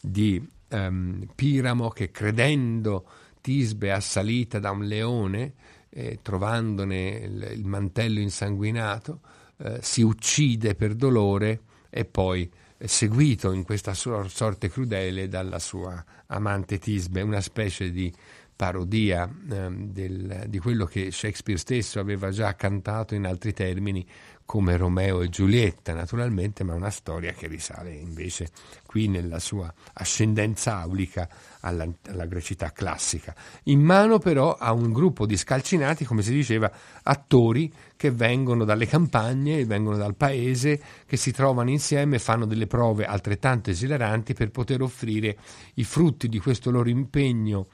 di 0.00 0.48
um, 0.68 1.26
Piramo 1.34 1.88
che 1.88 2.12
credendo 2.12 3.04
Tisbe 3.40 3.90
assalita 3.90 4.60
da 4.60 4.70
un 4.70 4.84
leone, 4.84 5.54
eh, 5.90 6.20
trovandone 6.22 7.08
il, 7.08 7.48
il, 7.54 7.64
mantello 7.64 8.20
insanguinato, 8.20 9.20
eh, 9.58 9.78
si 9.82 10.02
uccide 10.02 10.74
per 10.74 10.94
dolore 10.94 11.60
e 11.90 12.04
poi 12.04 12.50
seguito 12.78 13.52
in 13.52 13.62
questa 13.62 13.94
sua 13.94 14.28
sorte 14.28 14.68
crudele 14.68 15.28
dalla 15.28 15.58
sua 15.58 16.04
amante 16.26 16.78
Tisbe, 16.78 17.22
una 17.22 17.40
specie 17.40 17.90
di 17.90 18.12
parodia 18.54 19.28
eh, 19.50 19.68
del, 19.70 20.44
di 20.48 20.58
quello 20.58 20.86
che 20.86 21.10
Shakespeare 21.10 21.58
stesso 21.58 22.00
aveva 22.00 22.30
già 22.30 22.54
cantato 22.54 23.14
in 23.14 23.26
altri 23.26 23.52
termini 23.52 24.06
come 24.46 24.76
Romeo 24.76 25.20
e 25.20 25.28
Giulietta, 25.28 25.92
naturalmente, 25.92 26.64
ma 26.64 26.72
una 26.72 26.90
storia 26.90 27.32
che 27.32 27.48
risale 27.48 27.92
invece 27.92 28.50
qui 28.86 29.08
nella 29.08 29.40
sua 29.40 29.72
ascendenza 29.94 30.78
aulica 30.78 31.28
alla, 31.60 31.86
alla 32.08 32.26
grecità 32.26 32.70
classica. 32.70 33.34
In 33.64 33.80
mano 33.80 34.18
però 34.18 34.54
a 34.54 34.72
un 34.72 34.92
gruppo 34.92 35.26
di 35.26 35.36
scalcinati, 35.36 36.04
come 36.04 36.22
si 36.22 36.32
diceva, 36.32 36.70
attori 37.02 37.70
che 37.96 38.12
vengono 38.12 38.64
dalle 38.64 38.86
campagne, 38.86 39.66
vengono 39.66 39.96
dal 39.96 40.14
paese, 40.14 40.80
che 41.04 41.16
si 41.16 41.32
trovano 41.32 41.70
insieme 41.70 42.16
e 42.16 42.20
fanno 42.20 42.46
delle 42.46 42.68
prove 42.68 43.04
altrettanto 43.04 43.70
esilaranti 43.70 44.32
per 44.32 44.50
poter 44.50 44.80
offrire 44.80 45.36
i 45.74 45.84
frutti 45.84 46.28
di 46.28 46.38
questo 46.38 46.70
loro 46.70 46.88
impegno 46.88 47.66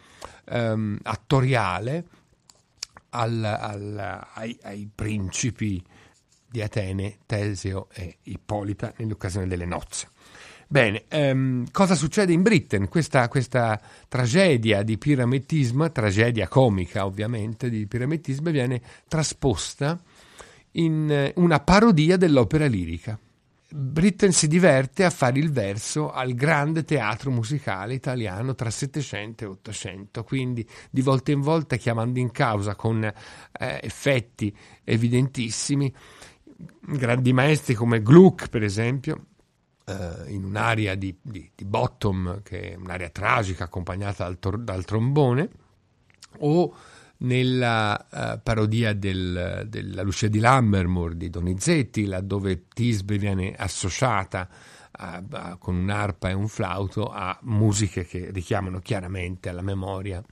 ehm, 0.47 0.99
attoriale 1.03 2.05
al, 3.11 3.45
al, 3.45 4.27
ai, 4.35 4.59
ai, 4.63 4.89
principi 4.93 5.83
di 6.53 6.63
Atene, 6.63 7.19
Teseo 7.27 7.89
e 7.93 8.19
Ippolita 8.25 8.93
nell'occasione 8.99 9.49
delle 9.49 9.65
nozze. 9.65 10.09
Bene, 10.73 11.05
ehm, 11.09 11.71
cosa 11.71 11.95
succede 11.95 12.33
in 12.33 12.41
Britain? 12.41 12.89
Questa, 12.89 13.29
questa 13.29 13.79
tragedia 14.09 14.83
di 14.83 14.97
pirametismo, 14.97 15.91
tragedia 15.93 16.49
comica 16.49 17.05
ovviamente 17.05 17.69
di 17.69 17.87
pirametismo, 17.87 18.51
viene 18.51 18.81
trasposta 19.09 20.01
in 20.73 21.11
eh, 21.11 21.33
una 21.37 21.61
parodia 21.61 22.17
dell'opera 22.17 22.67
lirica. 22.67 23.19
Britten 23.75 24.33
si 24.33 24.49
diverte 24.49 25.05
a 25.05 25.11
fare 25.11 25.39
il 25.39 25.51
verso 25.51 26.11
al 26.11 26.35
grande 26.35 26.85
teatro 26.85 27.31
musicale 27.31 27.95
italiano 27.95 28.55
tra 28.55 28.71
Settecento 28.71 29.45
e 29.45 29.47
Ottocento, 29.49 30.25
quindi 30.25 30.67
di 30.91 31.01
volta 31.01 31.33
in 31.33 31.41
volta 31.41 31.77
chiamando 31.77 32.19
in 32.19 32.31
causa 32.31 32.75
con 32.75 33.03
eh, 33.03 33.81
effetti 33.83 34.55
evidentissimi 34.85 35.93
grandi 36.81 37.33
maestri 37.33 37.75
come 37.75 38.03
Gluck, 38.03 38.49
per 38.49 38.63
esempio, 38.63 39.27
eh, 39.87 40.33
in 40.33 40.45
un'area 40.45 40.95
di, 40.95 41.17
di, 41.21 41.51
di, 41.55 41.65
bottom, 41.65 42.43
che 42.43 42.73
è 42.73 42.75
un'area 42.77 43.11
tragica 43.11 43.65
accompagnata 43.65 44.25
dal, 44.25 44.39
tor- 44.39 44.59
dal 44.59 44.85
trombone, 44.85 45.51
o 46.39 46.75
nella 47.19 48.07
uh, 48.11 48.41
parodia 48.43 48.95
del, 48.95 49.67
della 49.69 50.03
Lucia 50.03 50.29
di 50.29 50.41
Lammermoor 50.41 51.15
di 51.15 51.31
Donizetti, 51.31 52.07
laddove 52.07 52.67
Tisbe 52.69 53.17
viene 53.17 53.55
associata 53.55 54.49
a, 54.91 55.23
a, 55.31 55.57
con 55.57 55.77
un'arpa 55.77 56.31
e 56.31 56.33
un 56.33 56.49
flauto 56.49 57.11
a 57.11 57.39
musiche 57.43 58.05
che 58.05 58.31
richiamano 58.33 58.81
chiaramente 58.81 59.49
alla 59.49 59.63
memoria 59.63 60.23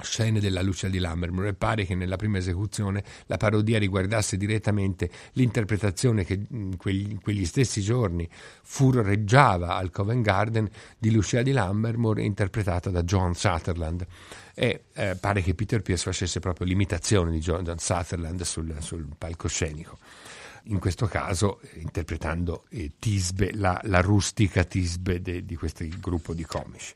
scene 0.00 0.40
della 0.40 0.62
Lucia 0.62 0.88
di 0.88 0.98
Lammermoor 0.98 1.46
e 1.46 1.54
pare 1.54 1.84
che 1.84 1.94
nella 1.94 2.16
prima 2.16 2.38
esecuzione 2.38 3.04
la 3.26 3.36
parodia 3.36 3.78
riguardasse 3.78 4.36
direttamente 4.36 5.10
l'interpretazione 5.32 6.24
che 6.24 6.40
in 6.50 6.76
quegli, 6.76 7.10
in 7.10 7.20
quegli 7.20 7.46
stessi 7.46 7.80
giorni 7.80 8.28
furreggiava 8.62 9.76
al 9.76 9.90
Covent 9.90 10.24
Garden 10.24 10.68
di 10.98 11.12
Lucia 11.12 11.42
di 11.42 11.52
Lammermoor 11.52 12.18
interpretata 12.18 12.90
da 12.90 13.02
John 13.02 13.34
Sutherland 13.34 14.06
e 14.54 14.84
eh, 14.92 15.16
pare 15.16 15.42
che 15.42 15.54
Peter 15.54 15.82
Pierce 15.82 16.04
facesse 16.04 16.40
proprio 16.40 16.66
l'imitazione 16.66 17.30
di 17.30 17.38
John, 17.38 17.62
John 17.64 17.78
Sutherland 17.78 18.42
sul, 18.42 18.76
sul, 18.80 19.06
palcoscenico. 19.16 19.98
In 20.68 20.78
questo 20.78 21.06
caso 21.06 21.60
interpretando 21.74 22.64
eh, 22.70 22.92
Tisbe, 22.98 23.52
la, 23.54 23.78
la, 23.84 24.00
rustica 24.00 24.64
Tisbe 24.64 25.20
de, 25.20 25.44
di 25.44 25.56
questo 25.56 25.84
gruppo 26.00 26.32
di 26.32 26.44
comici. 26.44 26.94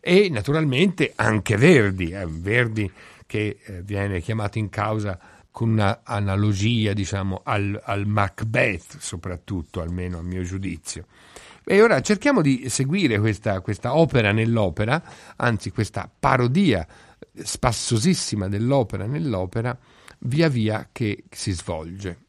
E 0.00 0.28
naturalmente 0.30 1.12
anche 1.16 1.56
Verdi, 1.56 2.10
eh, 2.10 2.26
Verdi 2.26 2.90
che 3.26 3.58
eh, 3.62 3.82
viene 3.82 4.20
chiamato 4.20 4.58
in 4.58 4.68
causa 4.68 5.18
con 5.50 5.70
un'analogia 5.70 6.92
diciamo, 6.92 7.40
al, 7.42 7.80
al 7.84 8.06
Macbeth, 8.06 8.98
soprattutto, 8.98 9.80
almeno 9.80 10.18
a 10.18 10.22
mio 10.22 10.44
giudizio. 10.44 11.06
E 11.64 11.82
ora 11.82 12.00
cerchiamo 12.00 12.40
di 12.40 12.68
seguire 12.68 13.18
questa, 13.18 13.60
questa 13.60 13.96
opera 13.96 14.30
nell'opera, 14.30 15.02
anzi 15.34 15.70
questa 15.70 16.08
parodia 16.18 16.86
spassosissima 17.34 18.48
dell'opera 18.48 19.06
nell'opera, 19.06 19.76
via 20.20 20.48
via 20.48 20.88
che 20.92 21.24
si 21.28 21.50
svolge. 21.50 22.27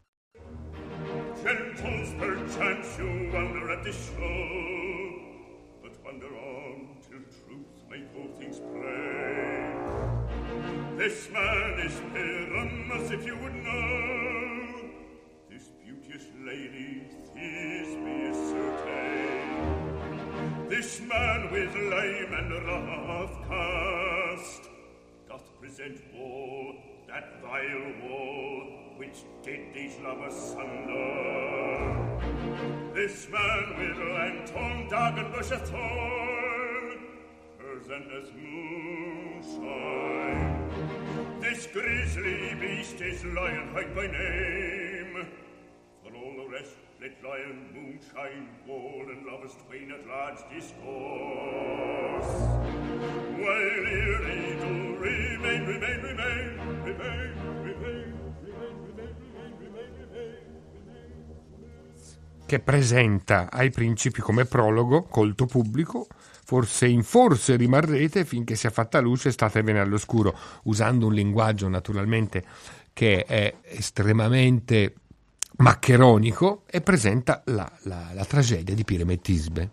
This 11.00 11.32
man 11.32 11.80
is 11.80 11.96
Pyramus, 12.12 13.12
if 13.12 13.26
you 13.26 13.38
would 13.38 13.56
know. 13.56 14.90
This 15.50 15.72
beauteous 15.82 16.26
lady, 16.46 17.08
Thisbe 17.34 18.30
is 18.30 18.54
This 20.70 21.00
man 21.00 21.52
with 21.54 21.74
lame 21.74 22.34
and 22.34 22.52
rough 22.68 23.48
cast 23.48 24.70
doth 25.30 25.58
present 25.62 26.02
woe, 26.14 26.76
that 27.08 27.42
vile 27.42 27.94
woe, 28.04 28.68
which 28.98 29.24
did 29.42 29.74
these 29.74 29.98
lovers 30.04 30.36
sunder. 30.36 31.96
This 32.94 33.30
man 33.32 33.78
with 33.78 33.98
lanthorn, 34.18 34.90
dog, 34.90 35.18
and 35.18 35.32
bush 35.32 35.52
of 35.52 35.62
thorn, 35.62 37.00
presenteth 37.58 38.34
moonshine. 38.36 40.39
This 41.50 41.66
grisly 41.74 42.54
beast 42.62 43.02
is 43.02 43.26
Lionheart 43.26 43.96
by 43.96 44.06
name, 44.06 45.26
for 46.04 46.14
all 46.14 46.36
the 46.38 46.48
rest 46.48 46.76
let 47.02 47.18
lion 47.24 47.74
moonshine 47.74 48.50
wall 48.68 49.10
and 49.10 49.26
lovers 49.26 49.56
twain 49.66 49.90
at 49.92 50.06
large 50.06 50.38
discourse. 50.54 52.30
While 53.42 53.86
eerie 53.98 54.60
do 54.62 54.96
remain 55.02 55.66
remain 55.66 56.02
remain 56.06 56.50
remain 56.84 57.34
remain 57.64 57.66
remain 57.66 58.14
remain 58.86 59.14
remain 59.58 59.92
remain 59.98 60.38
remain. 60.86 61.26
Che 62.46 62.60
presenta 62.60 63.50
ai 63.52 63.72
principi 63.72 64.22
come 64.22 64.46
prologo, 64.46 65.02
colto 65.06 65.48
pubblico, 65.48 66.06
forse 66.50 66.88
in 66.88 67.04
forse 67.04 67.56
rimarrete 67.58 68.26
finché 68.26 68.56
sia 68.56 68.72
fatta 68.72 69.00
luce 69.00 69.30
e 69.30 69.32
state 69.32 69.62
bene 69.62 69.80
all'oscuro, 69.80 70.36
usando 70.64 71.06
un 71.06 71.14
linguaggio 71.14 71.68
naturalmente 71.68 72.44
che 72.92 73.24
è 73.24 73.54
estremamente 73.66 74.96
maccheronico 75.58 76.64
e 76.66 76.82
presenta 76.82 77.44
la, 77.46 77.72
la, 77.84 78.10
la 78.16 78.26
tragedia 78.26 78.74
di 78.74 78.84
Piremetisbe. 78.84 79.70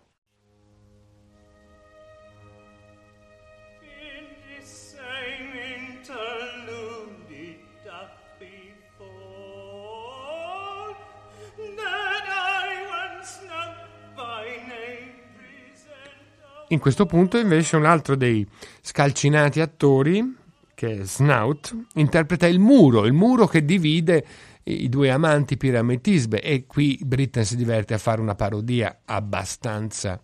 In 16.68 16.80
questo 16.80 17.06
punto 17.06 17.38
invece 17.38 17.76
un 17.76 17.84
altro 17.84 18.16
dei 18.16 18.44
scalcinati 18.80 19.60
attori, 19.60 20.36
che 20.74 21.00
è 21.00 21.04
Snout, 21.04 21.76
interpreta 21.94 22.48
il 22.48 22.58
muro, 22.58 23.06
il 23.06 23.12
muro 23.12 23.46
che 23.46 23.64
divide 23.64 24.26
i 24.64 24.88
due 24.88 25.10
amanti 25.12 25.56
Pirametisbe 25.56 26.42
e 26.42 26.66
qui 26.66 26.98
Britten 27.00 27.44
si 27.44 27.54
diverte 27.54 27.94
a 27.94 27.98
fare 27.98 28.20
una 28.20 28.34
parodia 28.34 29.02
abbastanza 29.04 30.20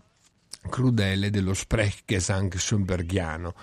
crudele 0.68 1.30
dello 1.30 1.54
Sprechgesang 1.54 2.56
schönbergiano. 2.56 3.54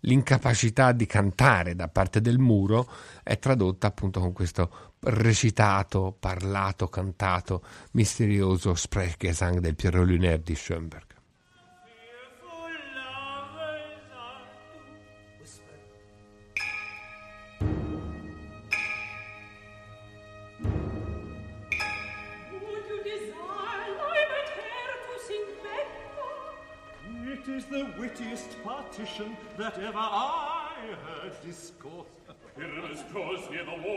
L'incapacità 0.00 0.92
di 0.92 1.06
cantare 1.06 1.74
da 1.74 1.88
parte 1.88 2.20
del 2.20 2.38
muro 2.38 2.86
è 3.22 3.38
tradotta 3.38 3.86
appunto 3.86 4.20
con 4.20 4.34
questo 4.34 4.94
recitato, 5.00 6.14
parlato, 6.20 6.88
cantato, 6.88 7.62
misterioso 7.92 8.74
Sprechgesang 8.74 9.58
del 9.58 9.74
Pierrot 9.74 10.06
Lunaire 10.06 10.42
di 10.42 10.54
Schönberg. 10.54 11.15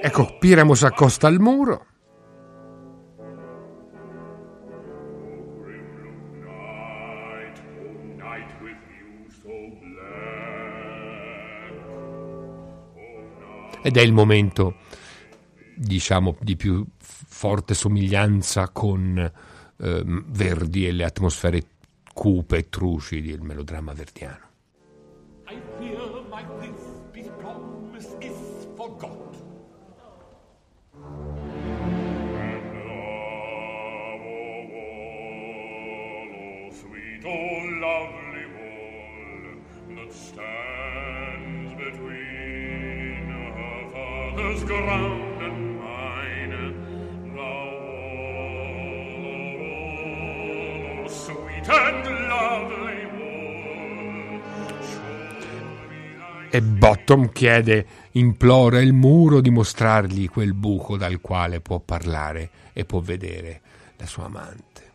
Ecco, 0.01 0.37
Piramo 0.39 0.73
si 0.73 0.85
accosta 0.85 1.27
al 1.27 1.39
muro. 1.39 1.85
Ed 13.81 13.95
è 13.95 14.01
il 14.01 14.11
momento, 14.11 14.75
diciamo, 15.73 16.35
di 16.41 16.57
più 16.57 16.85
forte 16.97 17.73
somiglianza 17.73 18.67
con 18.69 19.17
eh, 19.17 20.03
Verdi 20.05 20.85
e 20.85 20.91
le 20.91 21.05
atmosfere 21.05 21.63
cupe 22.13 22.57
e 22.57 22.69
trucidi 22.69 23.29
il 23.29 23.41
melodramma 23.41 23.93
verdiano. 23.93 24.48
I 25.49 25.55
fear 25.79 25.97
my 26.29 26.43
this 27.11 27.27
promise 27.39 28.05
is 28.21 28.67
forgot. 28.77 29.35
And 51.71 52.29
love, 52.29 52.78
E 56.51 56.61
Bottom 56.63 57.31
chiede, 57.31 57.85
implora 58.13 58.79
il 58.81 58.91
muro 58.91 59.39
di 59.39 59.51
mostrargli 59.51 60.27
quel 60.27 60.53
buco 60.53 60.97
dal 60.97 61.21
quale 61.21 61.61
può 61.61 61.79
parlare 61.79 62.49
e 62.73 62.85
può 62.85 62.99
vedere 63.01 63.61
la 63.97 64.07
sua 64.07 64.25
amante. 64.25 64.87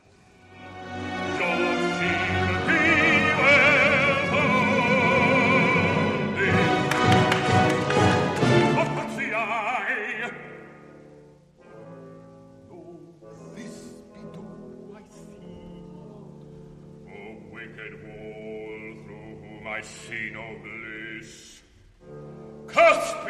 see 19.85 20.31
no 20.33 20.57
bliss. 20.63 20.84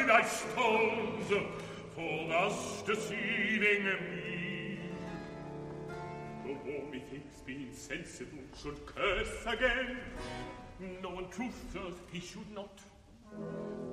Thy 0.07 0.23
stones 0.23 1.33
for 1.95 2.29
thus 2.29 2.83
deceiving 2.87 3.85
me. 3.85 4.79
The 6.45 6.53
war 6.64 6.85
methinks 6.90 7.40
being 7.47 7.73
sensible 7.73 8.45
should 8.61 8.85
curse 8.85 9.47
again. 9.47 9.97
No 11.03 11.09
one 11.11 11.29
truth 11.31 11.59
does 11.73 11.95
he 12.12 12.21
should 12.21 12.51
not. 12.55 12.79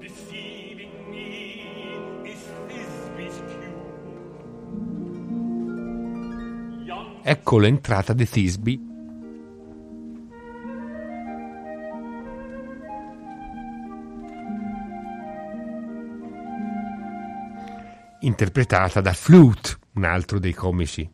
Deceiving 0.02 1.10
me 1.10 1.64
is 2.26 2.44
Thisby's 2.68 3.42
cue. 3.48 3.72
Ecco 7.24 7.58
l'entrata 7.58 8.14
di 8.14 8.26
Thisby 8.26 8.91
interpretata 18.22 19.02
da 19.02 19.14
Flute, 19.14 19.78
un 19.94 20.04
altro 20.04 20.40
dei 20.40 20.54
comici. 20.54 21.10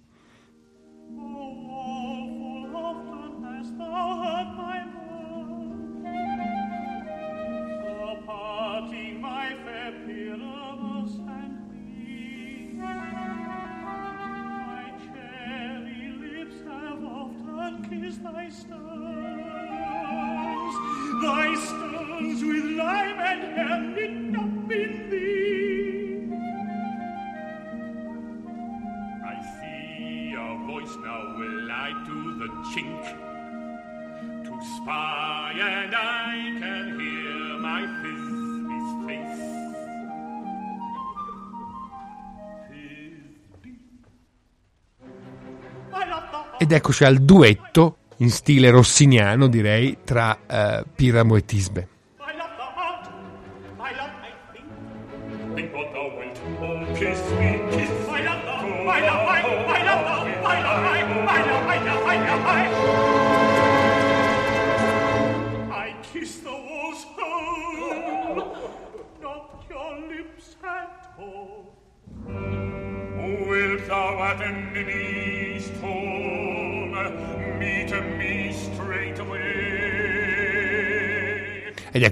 Eccoci 46.78 47.04
al 47.04 47.18
duetto, 47.18 47.98
in 48.18 48.30
stile 48.30 48.70
rossiniano 48.70 49.48
direi, 49.48 49.98
tra 50.04 50.38
uh, 50.48 50.88
Piramo 50.96 51.36
e 51.36 51.46
Tisbe. 51.46 51.88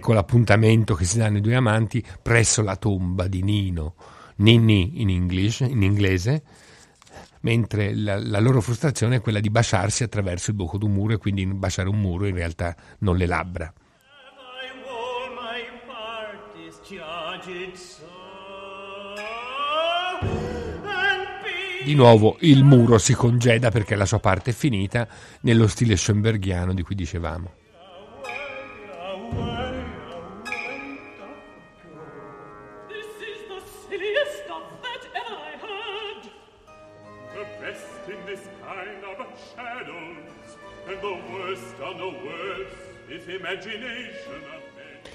Ecco 0.06 0.14
l'appuntamento 0.14 0.94
che 0.94 1.04
si 1.04 1.18
danno 1.18 1.38
i 1.38 1.42
due 1.42 1.56
amanti 1.56 2.06
presso 2.22 2.62
la 2.62 2.76
tomba 2.76 3.28
di 3.28 3.42
Nino, 3.42 3.96
Ninni 4.36 5.02
in, 5.02 5.10
English, 5.10 5.62
in 5.62 5.82
inglese, 5.82 6.44
mentre 7.40 7.96
la, 7.96 8.20
la, 8.20 8.40
loro 8.40 8.62
frustrazione 8.62 9.16
è 9.16 9.22
quella 9.22 9.40
di 9.40 9.50
baciarsi 9.50 10.04
attraverso 10.04 10.52
il 10.52 10.58
buco 10.58 10.78
d'un 10.78 10.92
muro 10.92 11.14
e 11.14 11.18
quindi 11.18 11.44
baciare 11.48 11.90
un 11.90 12.00
muro 12.00 12.28
in 12.28 12.36
realtà 12.36 12.76
non 13.00 13.18
le 13.18 13.26
labbra. 13.26 13.74
Di 21.84 21.96
nuovo 21.96 22.38
il 22.42 22.64
muro 22.64 23.00
si 23.00 23.16
congeda 23.16 23.72
perché 23.72 23.96
la 23.96 24.06
sua 24.06 24.20
parte 24.20 24.52
è 24.52 24.54
finita 24.54 25.08
nello 25.42 25.66
stile 25.66 25.98
schoenbergiano 25.98 26.76
di 26.76 26.84
cui 26.84 26.94
dicevamo. 26.94 27.64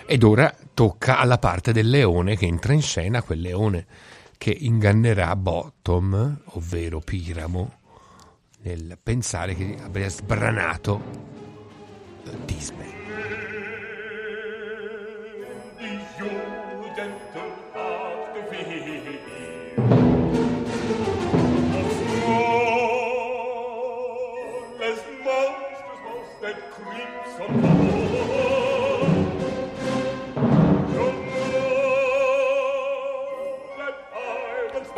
Ed 0.07 0.23
ora 0.23 0.55
tocca 0.75 1.19
alla 1.19 1.39
parte 1.39 1.73
del 1.73 1.89
leone 1.89 2.37
che 2.37 2.47
entra 2.47 2.73
in 2.73 2.83
scena, 2.83 3.23
quel 3.23 3.41
leone 3.41 3.87
che 4.37 4.51
ingannerà 4.51 5.37
Bottom, 5.37 6.43
ovvero 6.55 7.01
Piramo, 7.01 7.79
nel 8.63 8.99
pensare 9.03 9.55
che 9.55 9.77
abbia 9.83 10.09
sbranato 10.09 11.01
Disney. 12.45 13.00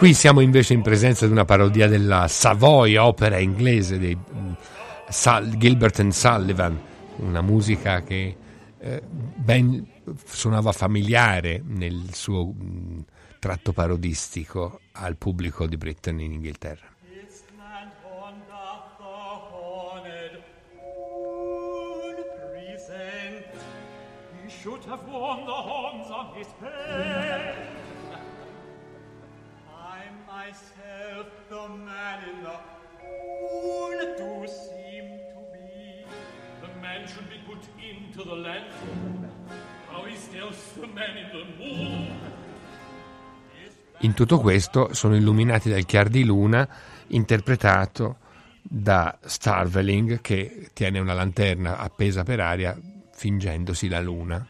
Qui 0.02 0.14
siamo 0.14 0.40
invece 0.40 0.74
in 0.74 0.82
presenza 0.82 1.26
di 1.26 1.30
una 1.30 1.44
parodia 1.44 1.86
della 1.86 2.26
Savoy, 2.26 2.96
opera 2.96 3.38
inglese 3.38 4.00
di 4.00 4.16
mm, 4.16 4.52
Gilbert 5.58 6.00
and 6.00 6.10
Sullivan, 6.10 6.76
una 7.18 7.40
musica 7.40 8.02
che 8.02 8.36
eh, 8.80 9.02
ben 9.06 9.86
suonava 10.24 10.72
familiare 10.72 11.62
nel 11.64 12.12
suo 12.14 12.46
mm, 12.52 12.98
tratto 13.38 13.72
parodistico 13.72 14.80
al 14.90 15.16
pubblico 15.16 15.68
di 15.68 15.76
Britain 15.76 16.18
in 16.18 16.32
Inghilterra. 16.32 16.90
should 24.48 24.84
have 24.84 25.08
worn 25.08 25.44
the 25.44 25.52
horns 25.52 26.08
on 26.10 26.34
his 26.36 26.46
head. 26.60 27.71
Myself 30.32 31.26
the 31.50 31.68
man 31.84 32.18
in 32.30 32.42
the 32.42 32.56
moon 33.02 33.98
do 34.16 34.46
seem 34.48 35.06
to 35.32 35.40
be. 35.52 36.04
The 36.62 36.72
man 36.80 37.06
should 37.06 37.28
be 37.28 37.38
put 37.44 37.60
into 37.76 38.22
the 38.24 38.36
lantern. 38.36 39.30
How 39.90 40.06
is 40.06 40.28
else 40.34 40.72
the 40.80 40.86
man 40.86 41.16
in 41.22 41.28
the 41.36 41.44
moon? 41.58 42.30
In 44.00 44.14
tutto 44.14 44.40
questo 44.40 44.94
sono 44.94 45.14
illuminati 45.14 45.68
dal 45.68 45.84
chiar 45.84 46.08
di 46.08 46.24
luna 46.24 46.66
interpretato 47.08 48.16
da 48.62 49.16
Starveling 49.22 50.20
che 50.20 50.70
tiene 50.72 50.98
una 50.98 51.12
lanterna 51.12 51.78
appesa 51.78 52.24
per 52.24 52.40
aria 52.40 52.76
fingendosi 53.12 53.88
la 53.88 54.00
luna. 54.00 54.44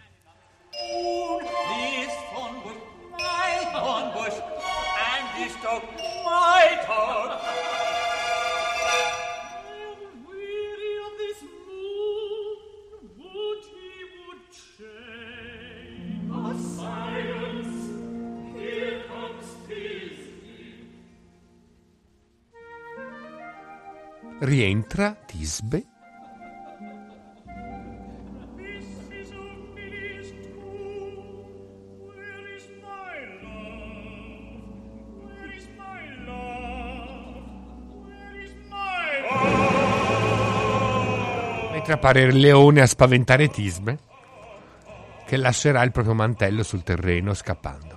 Rientra 24.45 25.17
Tisbe 25.25 25.87
mentre 41.71 41.93
appare 41.93 42.23
il 42.23 42.37
leone 42.37 42.81
a 42.81 42.87
spaventare 42.87 43.49
Tisbe 43.49 43.99
che 45.25 45.37
lascerà 45.37 45.85
il 45.85 45.93
proprio 45.93 46.15
mantello 46.15 46.65
sul 46.65 46.83
terreno 46.83 47.33
scappando. 47.33 47.92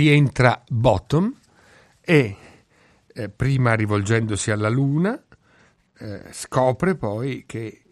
Rientra 0.00 0.64
Bottom 0.66 1.38
e 2.00 2.36
eh, 3.06 3.28
prima 3.28 3.74
rivolgendosi 3.74 4.50
alla 4.50 4.70
luna 4.70 5.22
eh, 5.98 6.22
scopre 6.30 6.96
poi 6.96 7.44
che 7.46 7.82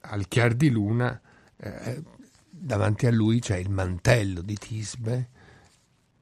al 0.00 0.26
chiar 0.28 0.54
di 0.54 0.70
luna 0.70 1.20
eh, 1.58 2.02
davanti 2.48 3.06
a 3.06 3.10
lui 3.10 3.40
c'è 3.40 3.56
il 3.56 3.68
mantello 3.68 4.40
di 4.40 4.54
Tisbe 4.54 5.28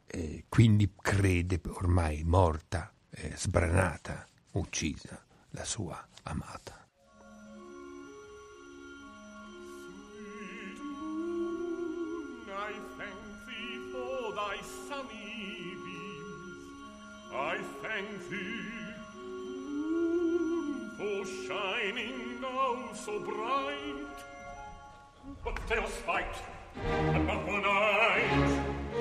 e 0.04 0.46
quindi 0.48 0.92
crede 1.00 1.60
ormai 1.68 2.24
morta, 2.24 2.92
sbranata, 3.34 4.26
uccisa 4.52 5.24
la 5.50 5.64
sua 5.64 6.04
amata. 6.24 6.85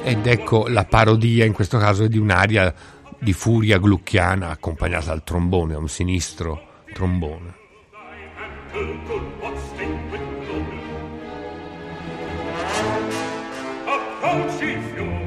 Ed 0.04 0.28
ecco 0.28 0.68
la 0.68 0.86
parodia 0.86 1.44
in 1.46 1.52
questo 1.52 1.78
caso 1.78 2.08
di 2.08 2.18
un'aria 2.18 2.74
di 3.20 3.34
furia 3.34 3.80
glucchiana 3.80 4.50
accompagnata 4.52 5.12
al 5.12 5.24
trombone, 5.24 5.74
a 5.74 5.78
un 5.78 5.90
sinistro 5.90 6.84
trombone. 6.94 7.64
Approach 13.86 14.62
lion's 14.62 15.25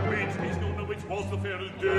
dear. 0.09 0.27
Which 0.27 0.41
means 0.41 0.57
no 0.59 0.85
which 0.85 1.05
was 1.05 1.31
the 1.31 1.39
fair 1.39 1.59
day. 1.81 1.98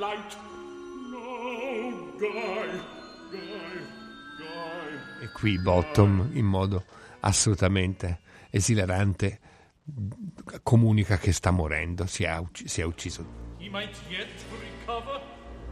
Flight. 0.00 0.36
No, 1.10 2.12
Guy, 2.18 2.80
Guy, 3.30 3.84
Guy. 4.38 5.24
E 5.24 5.28
qui 5.34 5.58
Bottom, 5.58 6.30
in 6.32 6.46
modo 6.46 6.84
assolutamente 7.20 8.20
esilarante, 8.48 9.38
comunica 10.62 11.18
che 11.18 11.32
sta 11.32 11.50
morendo, 11.50 12.06
si 12.06 12.24
è, 12.24 12.34
ucc- 12.38 12.66
si 12.66 12.80
è 12.80 12.84
ucciso. 12.84 13.38
He 13.58 13.68
might 13.68 13.94
yet 14.08 14.28
recover 14.58 15.20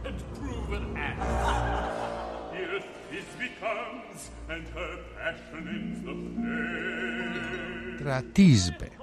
and 0.03 0.21
prove 0.37 0.75
an 0.75 0.95
ass. 0.95 2.53
Here 2.53 2.83
his 3.09 3.25
becomes 3.35 4.29
and 4.47 4.67
her 4.75 4.99
passion 5.15 5.67
ends 5.67 6.01
the 6.03 6.13
play. 6.35 7.97
Tra 7.97 8.21
Tisbe 8.21 8.98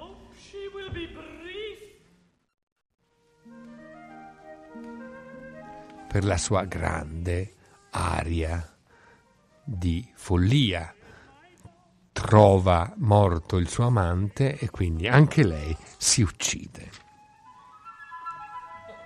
per 6.07 6.23
la 6.23 6.37
sua 6.37 6.63
grande 6.63 7.53
aria 7.91 8.75
di 9.63 10.07
follia. 10.15 10.93
Trova 12.11 12.93
morto 12.97 13.57
il 13.57 13.67
suo 13.67 13.85
amante 13.85 14.57
e 14.57 14.69
quindi 14.69 15.07
anche 15.07 15.45
lei 15.45 15.75
si 15.97 16.21
uccide. 16.21 16.89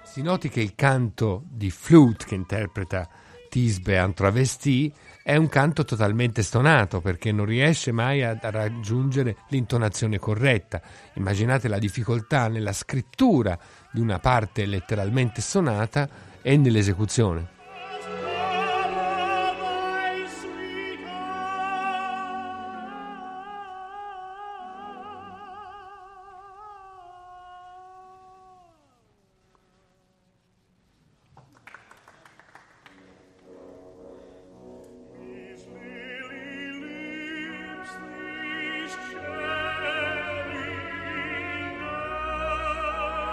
Si 0.04 0.22
noti 0.22 0.50
che 0.50 0.62
il 0.62 0.76
canto 0.76 1.44
di 1.48 1.72
flute 1.72 2.26
che 2.26 2.36
interpreta 2.36 3.10
Tisbe 3.52 4.14
travesti 4.14 4.94
è 5.24 5.36
un 5.36 5.50
canto 5.50 5.84
totalmente 5.84 6.42
stonato 6.42 7.02
perché 7.02 7.34
non 7.34 7.44
riesce 7.44 7.92
mai 7.92 8.24
a, 8.24 8.38
a 8.42 8.50
raggiungere 8.50 9.36
l'intonazione 9.50 10.20
corretta. 10.20 10.82
Immaginate 11.16 11.68
la 11.68 11.78
difficoltà 11.78 12.48
nella 12.48 12.72
scrittura 12.72 13.60
di 13.92 14.00
una 14.00 14.20
parte 14.20 14.66
letteralmente 14.66 15.42
stonata 15.42 16.08
e 16.42 16.58
nell'esecuzione. 16.58 17.60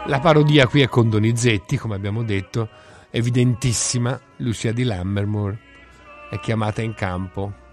La 0.08 0.20
parodia 0.20 0.66
qui 0.66 0.80
è 0.80 0.88
con 0.88 1.10
Donizetti, 1.10 1.76
come 1.76 1.94
abbiamo 1.94 2.22
detto, 2.22 2.70
evidentissima. 3.10 4.18
Lucia 4.36 4.72
di 4.72 4.84
Lammermoor 4.84 5.56
è 6.30 6.38
chiamata 6.40 6.82
in 6.82 6.94
campo. 6.94 7.66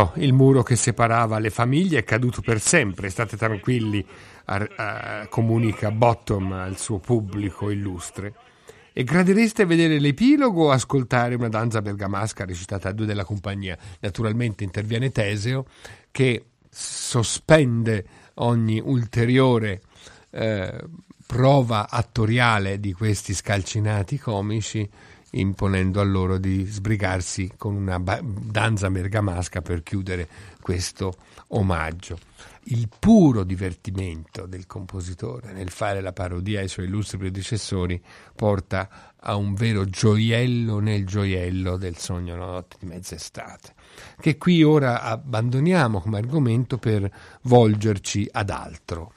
No, 0.00 0.12
il 0.16 0.32
muro 0.32 0.62
che 0.62 0.76
separava 0.76 1.38
le 1.38 1.50
famiglie 1.50 1.98
è 1.98 2.04
caduto 2.04 2.40
per 2.40 2.60
sempre, 2.60 3.10
state 3.10 3.36
tranquilli, 3.36 4.04
a- 4.46 4.68
a- 4.76 5.26
comunica 5.28 5.90
Bottom 5.90 6.52
al 6.52 6.78
suo 6.78 6.98
pubblico 6.98 7.70
illustre. 7.70 8.34
E 8.92 9.04
gradireste 9.04 9.66
vedere 9.66 9.98
l'epilogo 9.98 10.66
o 10.66 10.70
ascoltare 10.70 11.34
una 11.34 11.48
danza 11.48 11.80
bergamasca 11.80 12.44
recitata 12.44 12.88
a 12.88 12.92
due 12.92 13.06
della 13.06 13.24
compagnia? 13.24 13.78
Naturalmente 14.00 14.64
interviene 14.64 15.12
Teseo 15.12 15.64
che 16.10 16.44
sospende 16.68 18.04
ogni 18.34 18.80
ulteriore 18.80 19.80
eh, 20.30 20.84
prova 21.26 21.88
attoriale 21.88 22.80
di 22.80 22.92
questi 22.92 23.34
scalcinati 23.34 24.18
comici 24.18 24.88
imponendo 25.30 26.00
a 26.00 26.04
loro 26.04 26.38
di 26.38 26.64
sbrigarsi 26.64 27.52
con 27.56 27.74
una 27.74 28.00
ba- 28.00 28.20
danza 28.22 28.90
bergamasca 28.90 29.60
per 29.62 29.82
chiudere 29.82 30.28
questo 30.60 31.14
omaggio. 31.48 32.18
Il 32.64 32.88
puro 32.98 33.42
divertimento 33.42 34.46
del 34.46 34.66
compositore 34.66 35.52
nel 35.52 35.70
fare 35.70 36.00
la 36.00 36.12
parodia 36.12 36.60
ai 36.60 36.68
suoi 36.68 36.86
illustri 36.86 37.18
predecessori 37.18 38.00
porta 38.36 39.12
a 39.16 39.34
un 39.34 39.54
vero 39.54 39.84
gioiello 39.86 40.78
nel 40.78 41.06
gioiello 41.06 41.76
del 41.76 41.96
sogno 41.96 42.36
notte 42.36 42.76
di 42.78 42.86
mezz'estate, 42.86 43.74
che 44.20 44.36
qui 44.36 44.62
ora 44.62 45.02
abbandoniamo 45.02 46.00
come 46.00 46.18
argomento 46.18 46.78
per 46.78 47.10
volgerci 47.42 48.28
ad 48.30 48.50
altro. 48.50 49.12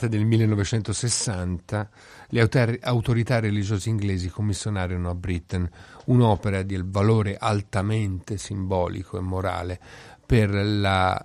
Nell'estate 0.00 0.08
del 0.08 0.24
1960 0.24 1.90
le 2.28 2.40
autor- 2.40 2.78
autorità 2.80 3.38
religiose 3.38 3.90
inglesi 3.90 4.30
commissionarono 4.30 5.10
a 5.10 5.14
Britten 5.14 5.68
un'opera 6.06 6.62
di 6.62 6.80
valore 6.82 7.36
altamente 7.36 8.38
simbolico 8.38 9.18
e 9.18 9.20
morale 9.20 9.78
per 10.24 10.54
la 10.54 11.22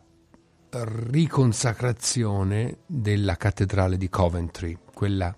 riconsacrazione 0.69 2.80
della 2.86 3.38
cattedrale 3.38 3.95
di 3.95 4.09
Coventry, 4.09 4.78
quella 4.93 5.34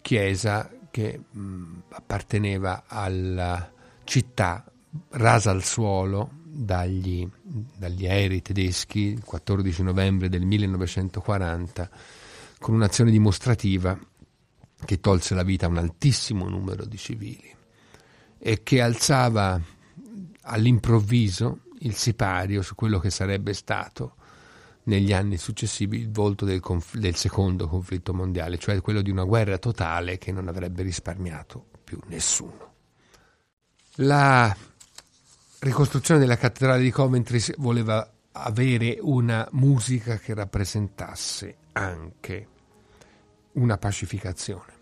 chiesa 0.00 0.68
che 0.90 1.20
mh, 1.30 1.64
apparteneva 1.90 2.84
alla 2.88 3.70
città 4.02 4.64
rasa 5.10 5.52
al 5.52 5.62
suolo 5.62 6.30
dagli, 6.42 7.28
dagli 7.42 8.08
aerei 8.08 8.42
tedeschi 8.42 9.00
il 9.00 9.22
14 9.22 9.84
novembre 9.84 10.28
del 10.28 10.44
1940 10.44 11.88
con 12.58 12.74
un'azione 12.74 13.10
dimostrativa 13.10 13.98
che 14.84 15.00
tolse 15.00 15.34
la 15.34 15.42
vita 15.42 15.66
a 15.66 15.70
un 15.70 15.78
altissimo 15.78 16.48
numero 16.48 16.84
di 16.84 16.96
civili 16.96 17.54
e 18.38 18.62
che 18.62 18.80
alzava 18.80 19.60
all'improvviso 20.42 21.60
il 21.80 21.94
sipario 21.94 22.62
su 22.62 22.74
quello 22.74 22.98
che 22.98 23.10
sarebbe 23.10 23.52
stato 23.52 24.14
negli 24.84 25.12
anni 25.12 25.36
successivi 25.36 25.98
il 25.98 26.10
volto 26.10 26.44
del, 26.44 26.60
conf- 26.60 26.96
del 26.96 27.16
secondo 27.16 27.66
conflitto 27.66 28.14
mondiale, 28.14 28.58
cioè 28.58 28.80
quello 28.80 29.02
di 29.02 29.10
una 29.10 29.24
guerra 29.24 29.58
totale 29.58 30.18
che 30.18 30.30
non 30.30 30.48
avrebbe 30.48 30.82
risparmiato 30.82 31.64
più 31.82 31.98
nessuno. 32.06 32.74
La 33.96 34.54
ricostruzione 35.60 36.20
della 36.20 36.36
cattedrale 36.36 36.82
di 36.82 36.90
Coventry 36.90 37.40
voleva 37.56 38.08
avere 38.32 38.98
una 39.00 39.48
musica 39.52 40.18
che 40.18 40.34
rappresentasse 40.34 41.56
anche 41.76 42.48
una 43.52 43.76
pacificazione, 43.76 44.72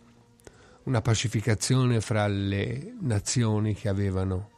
una 0.85 1.01
pacificazione 1.01 2.01
fra 2.01 2.27
le 2.29 2.95
nazioni 3.01 3.75
che 3.75 3.89
avevano 3.89 4.51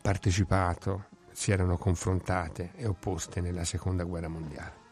partecipato, 0.00 1.06
si 1.32 1.50
erano 1.50 1.76
confrontate 1.78 2.72
e 2.76 2.86
opposte 2.86 3.40
nella 3.40 3.64
seconda 3.64 4.04
guerra 4.04 4.28
mondiale. 4.28 4.85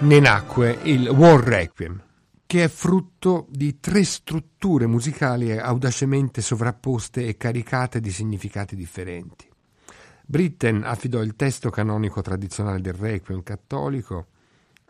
Ne 0.00 0.20
nacque 0.20 0.78
il 0.84 1.08
War 1.08 1.40
Requiem, 1.40 2.00
che 2.46 2.64
è 2.64 2.68
frutto 2.68 3.46
di 3.50 3.80
tre 3.80 4.04
strutture 4.04 4.86
musicali 4.86 5.58
audacemente 5.58 6.40
sovrapposte 6.40 7.26
e 7.26 7.36
caricate 7.36 7.98
di 7.98 8.12
significati 8.12 8.76
differenti. 8.76 9.48
Britten 10.24 10.84
affidò 10.84 11.20
il 11.20 11.34
testo 11.34 11.70
canonico 11.70 12.22
tradizionale 12.22 12.80
del 12.80 12.92
Requiem 12.92 13.42
cattolico 13.42 14.26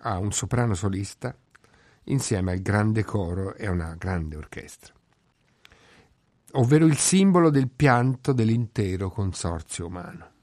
a 0.01 0.19
un 0.19 0.31
soprano 0.31 0.75
solista 0.75 1.35
insieme 2.05 2.53
al 2.53 2.61
grande 2.61 3.03
coro 3.03 3.55
e 3.55 3.67
a 3.67 3.71
una 3.71 3.95
grande 3.97 4.37
orchestra, 4.37 4.93
ovvero 6.53 6.85
il 6.85 6.99
simbolo 6.99 7.49
del 7.49 7.71
pianto 7.71 8.33
dell'intero 8.35 9.09
consorzio 9.09 9.87
umano 9.87 10.37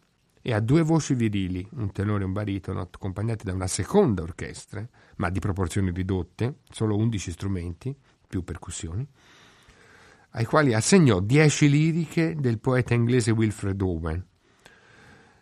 e 0.48 0.54
ha 0.54 0.60
due 0.60 0.84
voci 0.84 1.16
virili, 1.16 1.68
un 1.72 1.92
tenore 1.92 2.22
e 2.22 2.28
un 2.28 2.32
baritono, 2.32 2.82
accompagnati 2.82 3.46
da 3.46 3.54
una 3.54 3.66
seconda 3.66 4.22
orchestra, 4.22 4.88
ma 5.16 5.32
di 5.32 5.40
proporzioni 5.40 5.90
ridotte, 5.90 6.58
solo 6.70 6.96
11 6.98 7.32
strumenti, 7.32 7.98
più 8.28 8.44
percussioni, 8.44 9.08
ai 10.30 10.46
quali 10.46 10.76
assegnò 10.76 11.20
10 11.20 11.68
liriche 11.68 12.36
del 12.36 12.60
poeta 12.60 12.94
inglese 12.94 13.32
Wilfred 13.32 13.82
Owen, 13.82 14.24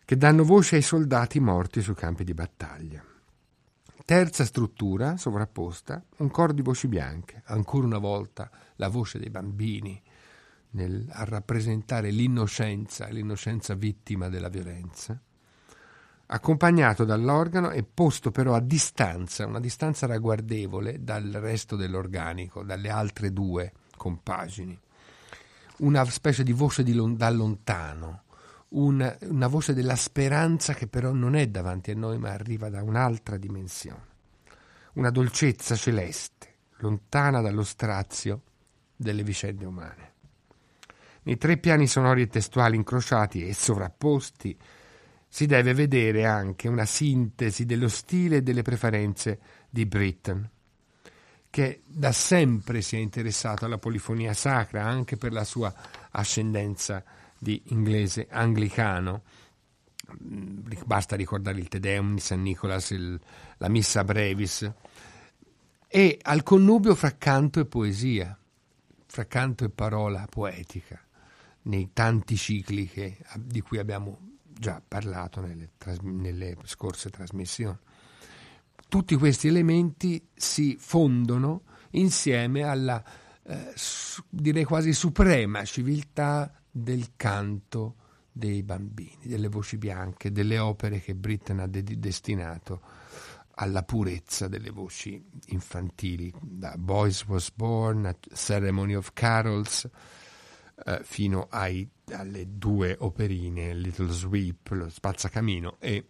che 0.06 0.16
danno 0.16 0.46
voce 0.46 0.78
ai 0.78 0.82
soldati 0.82 1.42
morti 1.42 1.82
sui 1.82 1.96
campi 1.96 2.24
di 2.24 2.34
battaglia. 2.34 3.04
Terza 4.06 4.46
struttura, 4.46 5.18
sovrapposta, 5.18 6.02
un 6.20 6.32
coro 6.32 6.54
di 6.54 6.62
voci 6.62 6.88
bianche, 6.88 7.42
ancora 7.48 7.86
una 7.86 7.98
volta 7.98 8.50
la 8.78 8.88
voce 8.88 9.20
dei 9.20 9.30
bambini, 9.30 10.02
nel, 10.74 11.06
a 11.10 11.24
rappresentare 11.24 12.12
l'innocenza, 12.12 13.08
l'innocenza 13.08 13.74
vittima 13.74 14.30
della 14.30 14.50
violenza, 14.50 15.20
accompagnato 16.26 17.04
dall'organo 17.04 17.72
e 17.72 17.84
posto 17.84 18.32
però 18.32 18.56
a 18.56 18.60
distanza, 18.60 19.46
una 19.46 19.60
distanza 19.60 20.08
ragguardevole 20.08 21.04
dal 21.04 21.30
resto 21.32 21.76
dell'organico, 21.76 22.64
dalle 22.64 22.90
altre 22.90 23.32
due 23.32 23.72
compagini. 23.98 24.80
Una 25.78 26.06
specie 26.06 26.44
di 26.44 26.54
voce 26.54 26.84
di 26.84 26.94
da 27.16 27.30
lontano, 27.30 28.24
una, 28.70 29.16
una 29.22 29.48
voce 29.48 29.74
della 29.74 29.96
speranza 29.96 30.74
che 30.74 30.88
però 30.88 31.12
non 31.12 31.36
è 31.36 31.48
davanti 31.48 31.92
a 31.92 31.96
noi 31.96 32.18
ma 32.18 32.32
arriva 32.32 32.70
da 32.70 32.82
un'altra 32.82 33.38
dimensione. 33.38 34.12
Una 34.94 35.10
dolcezza 35.10 35.76
celeste, 35.76 36.56
lontana 36.78 37.42
dallo 37.42 37.64
strazio 37.64 38.42
delle 38.96 39.24
vicende 39.24 39.66
umane. 39.66 40.13
Nei 41.26 41.38
tre 41.38 41.58
piani 41.58 41.88
sonori 41.88 42.24
e 42.24 42.28
testuali 42.28 42.76
incrociati 42.76 43.48
e 43.48 43.54
sovrapposti 43.54 44.58
si 45.26 45.46
deve 45.46 45.74
vedere 45.74 46.26
anche 46.26 46.68
una 46.68 46.86
sintesi 46.86 47.66
dello 47.66 47.88
stile 47.88 48.38
e 48.38 48.42
delle 48.42 48.62
preferenze 48.62 49.40
di 49.70 49.86
Britten, 49.86 50.50
che 51.50 51.82
da 51.86 52.12
sempre 52.12 52.82
si 52.82 52.98
è 52.98 53.00
interessato 53.00 53.64
alla 53.64 53.78
polifonia 53.78 54.34
sacra 54.34 54.84
anche 54.84 55.16
per 55.16 55.32
la 55.32 55.46
sua 55.46 55.74
ascendenza 56.12 57.02
di 57.38 57.60
inglese 57.68 58.28
anglicano. 58.30 59.24
Basta 60.86 61.16
ricordare 61.16 61.58
il 61.58 61.70
Te 61.70 61.80
Deum 61.80 62.18
San 62.18 62.42
Nicolas, 62.42 62.90
il, 62.90 63.18
la 63.58 63.70
Missa 63.70 64.04
Brevis, 64.04 64.70
e 65.88 66.20
al 66.22 66.44
connubio 66.44 66.96
fra 66.96 67.16
canto 67.18 67.62
e 67.62 67.66
poesia, 67.66 68.38
fra 69.06 69.26
canto 69.26 69.64
e 69.64 69.70
parola 69.70 70.28
poetica 70.30 71.03
nei 71.64 71.92
tanti 71.94 72.36
cicli 72.36 72.88
che, 72.88 73.18
di 73.38 73.62
cui 73.62 73.78
abbiamo 73.78 74.32
già 74.42 74.82
parlato 74.86 75.42
nelle, 75.42 75.72
nelle 76.02 76.58
scorse 76.64 77.10
trasmissioni. 77.10 77.78
Tutti 78.88 79.16
questi 79.16 79.48
elementi 79.48 80.30
si 80.34 80.78
fondono 80.80 81.64
insieme 81.92 82.64
alla, 82.64 83.04
eh, 83.44 83.74
direi 84.30 84.64
quasi 84.64 84.94
suprema 84.94 85.66
civiltà 85.66 86.54
del 86.70 87.14
canto 87.16 87.96
dei 88.32 88.64
bambini, 88.64 89.26
delle 89.26 89.48
voci 89.48 89.78
bianche, 89.78 90.32
delle 90.32 90.60
opere 90.60 91.00
che 91.00 91.16
Britten 91.16 91.60
ha 91.60 91.68
de- 91.68 91.84
destinato 91.84 92.82
alla 93.56 93.84
purezza 93.84 94.48
delle 94.48 94.72
voci 94.72 95.24
infantili, 95.48 96.34
da 96.42 96.76
Boys 96.78 97.26
Was 97.26 97.52
Born 97.54 98.06
a 98.06 98.16
Ceremony 98.34 98.96
of 98.96 99.12
Carols, 99.14 99.88
eh, 100.86 101.00
fino 101.04 101.48
ai, 101.50 101.88
alle 102.12 102.58
due 102.58 102.96
operine, 103.00 103.74
Little 103.74 104.12
Sweep, 104.12 104.70
lo 104.72 104.90
spazzacamino 104.90 105.78
e 105.80 106.06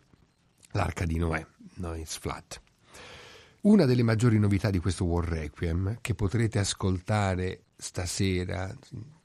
l'Arca 0.72 1.06
di 1.06 1.18
Noè, 1.18 1.46
Noise 1.76 2.20
Flat. 2.20 2.62
Una 3.62 3.86
delle 3.86 4.04
maggiori 4.04 4.38
novità 4.40 4.70
di 4.70 4.80
questo 4.80 5.06
War 5.06 5.26
Requiem, 5.26 6.00
che 6.02 6.16
potrete 6.16 6.60
ascoltare 6.60 7.64
stasera, 7.78 8.76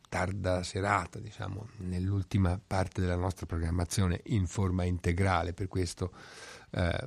tarda 0.09 0.63
serata, 0.63 1.19
diciamo, 1.19 1.69
nell'ultima 1.79 2.61
parte 2.65 3.01
della 3.01 3.17
nostra 3.17 3.47
programmazione 3.47 4.21
in 4.27 4.47
forma 4.47 4.85
integrale, 4.85 5.55
per 5.55 5.67
questo 5.67 6.13
eh, 6.71 7.07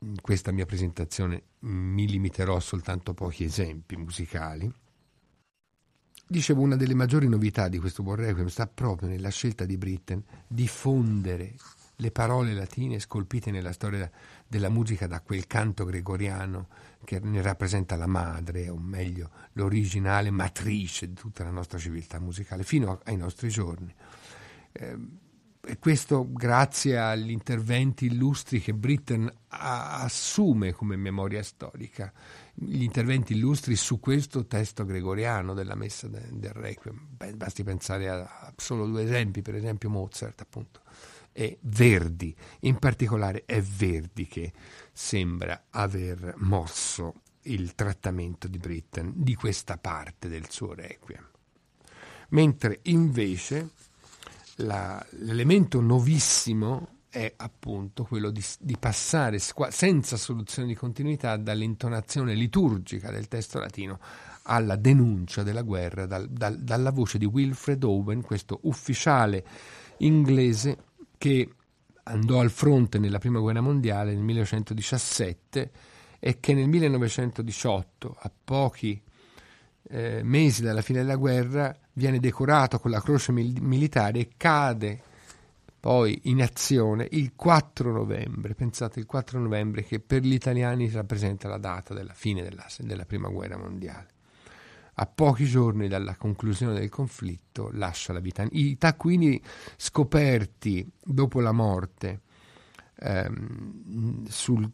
in 0.00 0.20
questa 0.20 0.52
mia 0.52 0.66
presentazione 0.66 1.42
mi 1.60 2.06
limiterò 2.06 2.60
soltanto 2.60 3.12
a 3.12 3.14
pochi 3.14 3.44
esempi 3.44 3.96
musicali 3.96 4.70
Dicevo, 6.28 6.60
una 6.60 6.74
delle 6.74 6.94
maggiori 6.94 7.28
novità 7.28 7.68
di 7.68 7.78
questo 7.78 8.02
buon 8.02 8.16
requiem 8.16 8.48
sta 8.48 8.66
proprio 8.66 9.08
nella 9.08 9.28
scelta 9.28 9.64
di 9.64 9.76
Britten 9.76 10.24
di 10.44 10.66
fondere 10.66 11.54
le 11.98 12.10
parole 12.10 12.52
latine 12.52 12.98
scolpite 12.98 13.52
nella 13.52 13.70
storia 13.70 14.10
della 14.44 14.68
musica 14.68 15.06
da 15.06 15.20
quel 15.20 15.46
canto 15.46 15.84
gregoriano 15.84 16.66
che 17.04 17.20
ne 17.20 17.40
rappresenta 17.42 17.94
la 17.94 18.08
madre, 18.08 18.68
o 18.68 18.76
meglio 18.76 19.30
l'originale 19.52 20.30
matrice 20.32 21.06
di 21.06 21.14
tutta 21.14 21.44
la 21.44 21.50
nostra 21.50 21.78
civiltà 21.78 22.18
musicale, 22.18 22.64
fino 22.64 23.00
ai 23.04 23.16
nostri 23.16 23.48
giorni. 23.48 23.94
Eh, 24.72 24.98
e 25.68 25.78
questo 25.78 26.30
grazie 26.32 26.98
agli 26.98 27.30
interventi 27.30 28.06
illustri 28.06 28.60
che 28.60 28.72
Britten 28.74 29.32
assume 29.48 30.72
come 30.72 30.96
memoria 30.96 31.42
storica 31.42 32.12
gli 32.58 32.82
interventi 32.82 33.34
illustri 33.34 33.76
su 33.76 34.00
questo 34.00 34.46
testo 34.46 34.86
gregoriano 34.86 35.52
della 35.52 35.74
messa 35.74 36.08
de, 36.08 36.26
del 36.30 36.52
Requiem. 36.52 36.98
Beh, 37.10 37.34
basti 37.34 37.62
pensare 37.62 38.08
a, 38.08 38.20
a, 38.20 38.54
solo 38.56 38.86
due 38.86 39.02
esempi, 39.02 39.42
per 39.42 39.54
esempio 39.54 39.90
Mozart, 39.90 40.40
appunto, 40.40 40.80
e 41.32 41.58
Verdi. 41.60 42.34
In 42.60 42.78
particolare 42.78 43.44
è 43.44 43.60
Verdi 43.60 44.26
che 44.26 44.52
sembra 44.90 45.66
aver 45.70 46.34
mosso 46.38 47.22
il 47.42 47.74
trattamento 47.74 48.48
di 48.48 48.58
Britten 48.58 49.12
di 49.14 49.34
questa 49.34 49.76
parte 49.76 50.28
del 50.28 50.48
suo 50.48 50.72
Requiem. 50.72 51.28
Mentre 52.30 52.80
invece 52.84 53.70
la, 54.56 55.04
l'elemento 55.10 55.80
novissimo 55.80 56.95
è 57.16 57.32
appunto 57.34 58.04
quello 58.04 58.28
di, 58.28 58.44
di 58.60 58.76
passare 58.78 59.38
senza 59.38 60.18
soluzione 60.18 60.68
di 60.68 60.74
continuità 60.74 61.38
dall'intonazione 61.38 62.34
liturgica 62.34 63.10
del 63.10 63.26
testo 63.26 63.58
latino 63.58 63.98
alla 64.42 64.76
denuncia 64.76 65.42
della 65.42 65.62
guerra 65.62 66.04
dal, 66.04 66.28
dal, 66.28 66.58
dalla 66.58 66.90
voce 66.90 67.16
di 67.16 67.24
Wilfred 67.24 67.82
Owen, 67.84 68.20
questo 68.20 68.60
ufficiale 68.64 69.46
inglese 69.98 70.76
che 71.16 71.50
andò 72.02 72.40
al 72.40 72.50
fronte 72.50 72.98
nella 72.98 73.18
prima 73.18 73.38
guerra 73.38 73.62
mondiale 73.62 74.12
nel 74.12 74.22
1917 74.22 75.70
e 76.18 76.38
che 76.38 76.52
nel 76.52 76.68
1918, 76.68 78.14
a 78.20 78.30
pochi 78.44 79.00
eh, 79.88 80.20
mesi 80.22 80.60
dalla 80.60 80.82
fine 80.82 80.98
della 80.98 81.16
guerra, 81.16 81.74
viene 81.94 82.20
decorato 82.20 82.78
con 82.78 82.90
la 82.90 83.00
croce 83.00 83.32
mil- 83.32 83.62
militare 83.62 84.18
e 84.18 84.28
cade 84.36 85.05
poi 85.86 86.18
in 86.24 86.42
azione 86.42 87.06
il 87.12 87.34
4 87.36 87.92
novembre, 87.92 88.56
pensate 88.56 88.98
il 88.98 89.06
4 89.06 89.38
novembre 89.38 89.84
che 89.84 90.00
per 90.00 90.22
gli 90.22 90.32
italiani 90.32 90.90
rappresenta 90.90 91.46
la 91.46 91.58
data 91.58 91.94
della 91.94 92.12
fine 92.12 92.42
della, 92.42 92.66
della 92.80 93.04
prima 93.04 93.28
guerra 93.28 93.56
mondiale. 93.56 94.08
a 94.94 95.06
pochi 95.06 95.44
giorni 95.44 95.86
dalla 95.86 96.16
conclusione 96.16 96.74
del 96.74 96.88
conflitto 96.88 97.70
lascia 97.72 98.12
la 98.12 98.18
vita. 98.18 98.44
I 98.50 98.76
taccuini 98.78 99.40
scoperti 99.76 100.90
dopo 101.04 101.40
la 101.40 101.52
morte 101.52 102.22
ehm, 102.96 104.26
sul, 104.26 104.68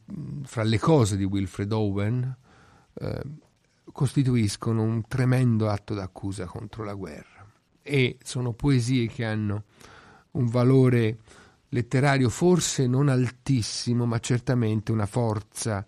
fra 0.45 0.63
le 0.63 0.79
cose 0.79 1.19
di 1.19 1.25
Wilfred 1.25 1.73
Owen 1.73 2.37
eh, 2.95 3.23
costituiscono 3.93 4.81
un 4.81 5.07
tremendo 5.07 5.69
atto 5.69 5.93
d'accusa 5.93 6.47
contro 6.47 6.85
la 6.85 6.95
guerra 6.95 7.47
e 7.83 8.17
sono 8.23 8.55
poesie 8.55 9.09
che 9.09 9.27
hanno 9.27 9.65
un 10.33 10.47
valore 10.47 11.19
letterario 11.69 12.29
forse 12.29 12.87
non 12.87 13.09
altissimo, 13.09 14.05
ma 14.07 14.19
certamente 14.19 14.93
una 14.93 15.07
forza 15.07 15.85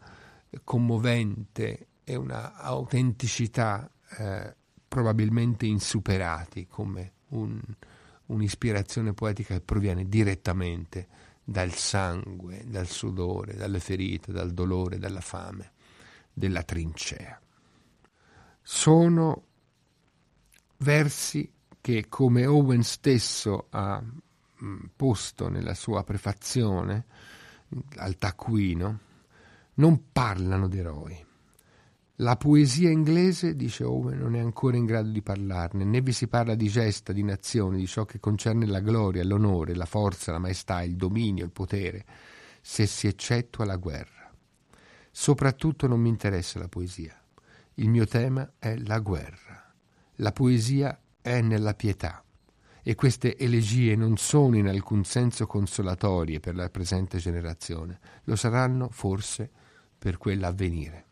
commovente 0.63 1.89
e 2.05 2.17
una 2.17 2.57
autenticità 2.57 3.91
eh, 4.19 4.55
probabilmente 4.87 5.67
insuperati 5.67 6.67
come 6.67 7.13
un, 7.31 7.61
un'ispirazione 8.27 9.13
poetica 9.13 9.55
che 9.55 9.61
proviene 9.61 10.09
direttamente 10.09 11.09
dal 11.43 11.73
sangue, 11.73 12.65
dal 12.67 12.87
sudore, 12.87 13.55
dalle 13.55 13.81
ferite, 13.81 14.33
dal 14.33 14.53
dolore, 14.53 14.99
dalla 14.99 15.21
fame, 15.21 15.73
della 16.33 16.63
trincea. 16.63 17.39
Sono 18.63 19.43
versi 20.79 21.51
che, 21.81 22.07
come 22.09 22.47
Owen 22.47 22.83
stesso 22.83 23.67
ha 23.71 24.03
posto 24.95 25.49
nella 25.49 25.75
sua 25.75 26.05
prefazione 26.05 27.05
al 27.97 28.17
taccuino, 28.17 28.99
non 29.75 30.13
parlano 30.13 30.69
di 30.69 30.79
eroi. 30.79 31.27
La 32.19 32.37
poesia 32.37 32.91
inglese, 32.91 33.57
dice 33.57 33.83
Owen, 33.83 34.19
non 34.19 34.37
è 34.37 34.39
ancora 34.39 34.77
in 34.77 34.85
grado 34.85 35.09
di 35.09 35.21
parlarne, 35.21 35.85
né 35.85 36.01
vi 36.01 36.13
si 36.13 36.29
parla 36.29 36.55
di 36.55 36.69
gesta, 36.69 37.13
di 37.13 37.25
nazione, 37.25 37.77
di 37.77 37.89
ciò 37.89 38.05
che 38.05 38.21
concerne 38.21 38.67
la 38.67 38.79
gloria, 38.79 39.25
l'onore, 39.25 39.75
la 39.75 39.85
forza, 39.85 40.31
la 40.31 40.39
maestà, 40.39 40.83
il 40.83 40.95
dominio, 40.95 41.45
il 41.45 41.51
potere, 41.51 42.05
se 42.61 42.87
si 42.87 43.09
eccettua 43.09 43.65
la 43.65 43.77
guerra. 43.77 44.33
Soprattutto 45.11 45.89
non 45.89 46.01
mi 46.01 46.09
interessa 46.09 46.61
la 46.61 46.69
poesia. 46.69 47.21
Il 47.75 47.89
mio 47.89 48.07
tema 48.07 48.53
è 48.61 48.77
la 48.77 49.01
guerra. 49.01 49.75
La 50.17 50.31
poesia 50.31 50.97
è 51.21 51.41
nella 51.41 51.75
pietà. 51.75 52.24
E 52.87 52.95
queste 52.95 53.39
elegie 53.39 53.97
non 53.97 54.19
sono 54.19 54.59
in 54.59 54.69
alcun 54.69 55.05
senso 55.05 55.47
consolatorie 55.47 56.39
per 56.39 56.55
la 56.55 56.69
presente 56.69 57.17
generazione, 57.17 57.99
lo 58.25 58.37
saranno 58.37 58.91
forse 58.91 59.51
per 59.99 60.19
quella 60.19 60.49
a 60.49 60.53
venire. 60.53 61.07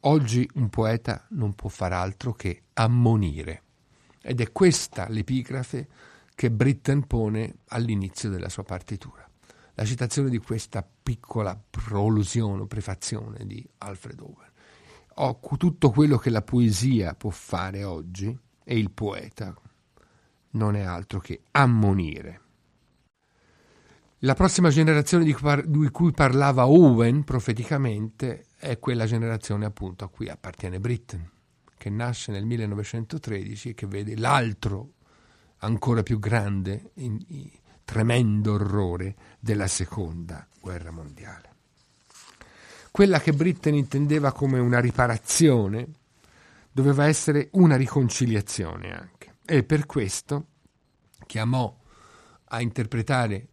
Oggi 0.00 0.50
un 0.54 0.68
poeta 0.70 1.26
non 1.30 1.54
può 1.54 1.68
far 1.68 1.92
altro 1.92 2.32
che 2.32 2.62
ammonire. 2.72 3.62
Ed 4.20 4.40
è 4.40 4.50
questa 4.50 5.08
l'epigrafe 5.08 5.86
che 6.34 6.50
Britten 6.50 7.06
pone 7.06 7.58
all'inizio 7.68 8.28
della 8.28 8.48
sua 8.48 8.64
partitura. 8.64 9.24
La 9.74 9.84
citazione 9.84 10.28
di 10.28 10.38
questa 10.38 10.84
piccola 11.02 11.56
prolusione 11.70 12.62
o 12.62 12.66
prefazione 12.66 13.46
di 13.46 13.64
Alfred 13.78 14.18
Owen. 14.18 14.50
Ho 15.18 15.38
tutto 15.56 15.90
quello 15.90 16.18
che 16.18 16.30
la 16.30 16.42
poesia 16.42 17.14
può 17.14 17.30
fare 17.30 17.84
oggi 17.84 18.36
e 18.64 18.76
il 18.76 18.90
poeta 18.90 19.54
non 20.54 20.76
è 20.76 20.82
altro 20.82 21.20
che 21.20 21.42
ammonire. 21.52 22.40
La 24.24 24.34
prossima 24.34 24.70
generazione 24.70 25.24
di 25.24 25.34
cui 25.90 26.12
parlava 26.12 26.66
Owen 26.66 27.24
profeticamente 27.24 28.46
è 28.56 28.78
quella 28.78 29.04
generazione 29.04 29.66
appunto 29.66 30.04
a 30.04 30.08
cui 30.08 30.30
appartiene 30.30 30.80
Britten, 30.80 31.30
che 31.76 31.90
nasce 31.90 32.32
nel 32.32 32.46
1913 32.46 33.70
e 33.70 33.74
che 33.74 33.86
vede 33.86 34.16
l'altro 34.16 34.92
ancora 35.58 36.02
più 36.02 36.18
grande, 36.18 36.92
in, 36.94 37.22
in, 37.28 37.50
tremendo 37.84 38.54
orrore 38.54 39.14
della 39.38 39.66
seconda 39.66 40.46
guerra 40.58 40.90
mondiale. 40.90 41.52
Quella 42.90 43.20
che 43.20 43.32
Britten 43.32 43.74
intendeva 43.74 44.32
come 44.32 44.58
una 44.58 44.80
riparazione 44.80 45.86
doveva 46.72 47.06
essere 47.06 47.48
una 47.52 47.76
riconciliazione 47.76 48.96
anche 48.96 49.13
e 49.46 49.62
per 49.62 49.86
questo 49.86 50.46
chiamò 51.26 51.76
a 52.46 52.60
interpretare 52.60 53.48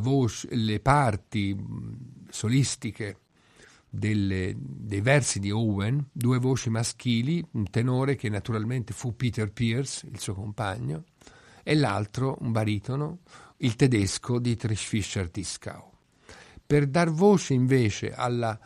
voce, 0.00 0.48
le 0.54 0.80
parti 0.80 1.56
solistiche 2.28 3.18
delle, 3.88 4.54
dei 4.56 5.00
versi 5.00 5.40
di 5.40 5.50
Owen, 5.50 6.08
due 6.12 6.38
voci 6.38 6.70
maschili, 6.70 7.44
un 7.52 7.70
tenore 7.70 8.16
che 8.16 8.28
naturalmente 8.28 8.92
fu 8.92 9.16
Peter 9.16 9.52
Pierce, 9.52 10.06
il 10.10 10.20
suo 10.20 10.34
compagno, 10.34 11.04
e 11.62 11.74
l'altro, 11.74 12.36
un 12.40 12.52
baritono, 12.52 13.18
il 13.58 13.76
tedesco 13.76 14.38
Dietrich 14.38 14.78
Fischer-Dieskau. 14.78 15.88
Per 16.66 16.86
dar 16.86 17.10
voce 17.10 17.52
invece 17.52 18.12
alla, 18.12 18.58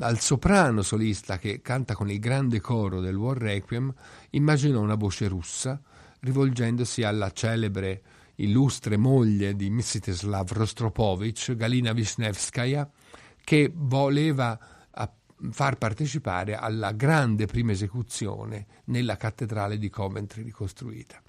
al 0.00 0.20
soprano 0.20 0.82
solista 0.82 1.38
che 1.38 1.62
canta 1.62 1.94
con 1.94 2.10
il 2.10 2.18
grande 2.18 2.60
coro 2.60 3.00
del 3.00 3.16
War 3.16 3.38
Requiem, 3.38 3.92
immaginò 4.30 4.80
una 4.80 4.96
voce 4.96 5.28
russa, 5.28 5.80
rivolgendosi 6.20 7.02
alla 7.02 7.30
celebre 7.30 8.02
illustre 8.36 8.96
moglie 8.96 9.56
di 9.56 9.70
Mstislav 9.70 10.52
Rostropovich, 10.52 11.54
Galina 11.54 11.92
Wisniewskaja, 11.92 12.90
che 13.42 13.72
voleva 13.74 14.58
far 15.50 15.76
partecipare 15.76 16.56
alla 16.56 16.92
grande 16.92 17.46
prima 17.46 17.72
esecuzione 17.72 18.66
nella 18.84 19.16
cattedrale 19.16 19.78
di 19.78 19.90
Coventry 19.90 20.42
ricostruita. 20.42 21.20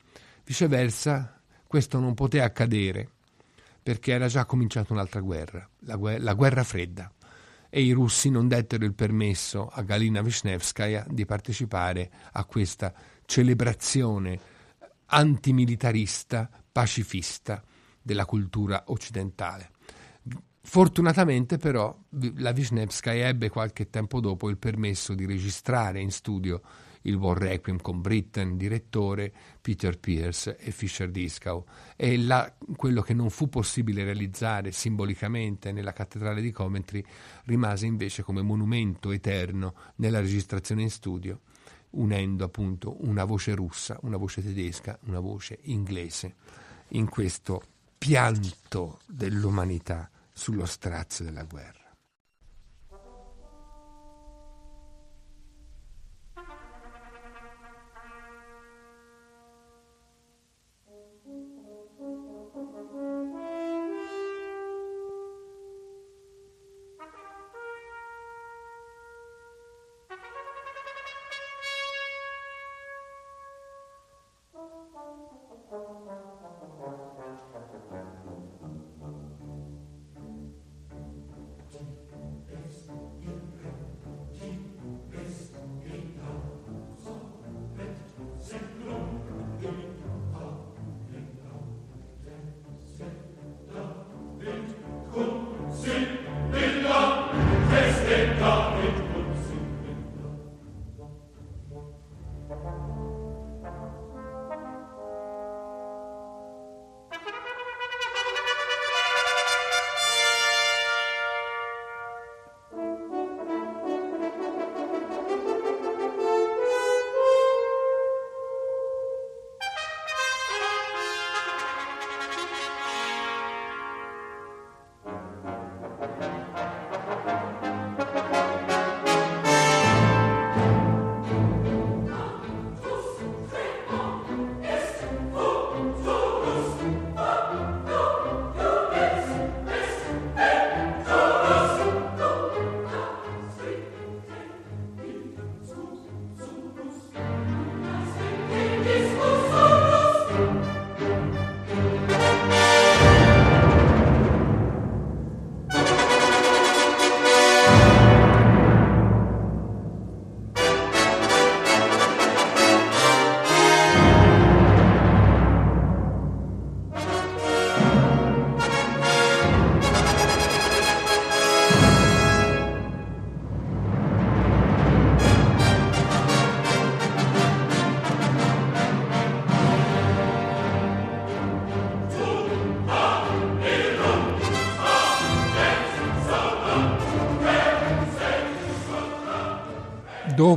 Viceversa, 0.43 1.41
questo 1.65 1.99
non 1.99 2.13
poté 2.13 2.41
accadere 2.41 3.09
perché 3.83 4.13
era 4.13 4.27
già 4.27 4.45
cominciata 4.45 4.93
un'altra 4.93 5.19
guerra, 5.21 5.67
la, 5.79 5.95
guerra, 5.95 6.23
la 6.23 6.33
guerra 6.33 6.63
fredda, 6.63 7.11
e 7.69 7.81
i 7.81 7.91
russi 7.91 8.29
non 8.29 8.47
dettero 8.47 8.85
il 8.85 8.93
permesso 8.93 9.67
a 9.67 9.81
Galina 9.81 10.21
Wisniewskaja 10.21 11.05
di 11.09 11.25
partecipare 11.25 12.09
a 12.31 12.45
questa 12.45 12.93
celebrazione 13.25 14.39
antimilitarista, 15.05 16.49
pacifista 16.71 17.63
della 18.01 18.25
cultura 18.25 18.83
occidentale. 18.87 19.71
Fortunatamente 20.61 21.57
però 21.57 21.97
la 22.35 22.51
Wisniewskaja 22.51 23.27
ebbe 23.27 23.49
qualche 23.49 23.89
tempo 23.89 24.19
dopo 24.19 24.49
il 24.49 24.57
permesso 24.57 25.13
di 25.13 25.25
registrare 25.25 26.01
in 26.01 26.11
studio 26.11 26.61
il 27.07 27.15
War 27.15 27.37
Requiem 27.37 27.77
con 27.81 28.01
Britten, 28.01 28.57
direttore, 28.57 29.33
Peter 29.61 29.97
Pierce 29.97 30.57
e 30.57 30.71
Fischer 30.71 31.09
Dieskau. 31.09 31.63
E 31.95 32.17
la, 32.17 32.53
quello 32.75 33.01
che 33.01 33.13
non 33.13 33.29
fu 33.29 33.49
possibile 33.49 34.03
realizzare 34.03 34.71
simbolicamente 34.71 35.71
nella 35.71 35.93
cattedrale 35.93 36.41
di 36.41 36.51
Coventry 36.51 37.03
rimase 37.45 37.85
invece 37.85 38.23
come 38.23 38.41
monumento 38.41 39.11
eterno 39.11 39.73
nella 39.95 40.19
registrazione 40.19 40.83
in 40.83 40.89
studio, 40.89 41.41
unendo 41.91 42.43
appunto 42.43 42.97
una 43.05 43.23
voce 43.23 43.55
russa, 43.55 43.97
una 44.01 44.17
voce 44.17 44.43
tedesca, 44.43 44.99
una 45.05 45.19
voce 45.19 45.59
inglese 45.63 46.35
in 46.89 47.09
questo 47.09 47.61
pianto 47.97 48.99
dell'umanità 49.07 50.09
sullo 50.31 50.65
strazio 50.65 51.25
della 51.25 51.43
guerra. 51.43 51.86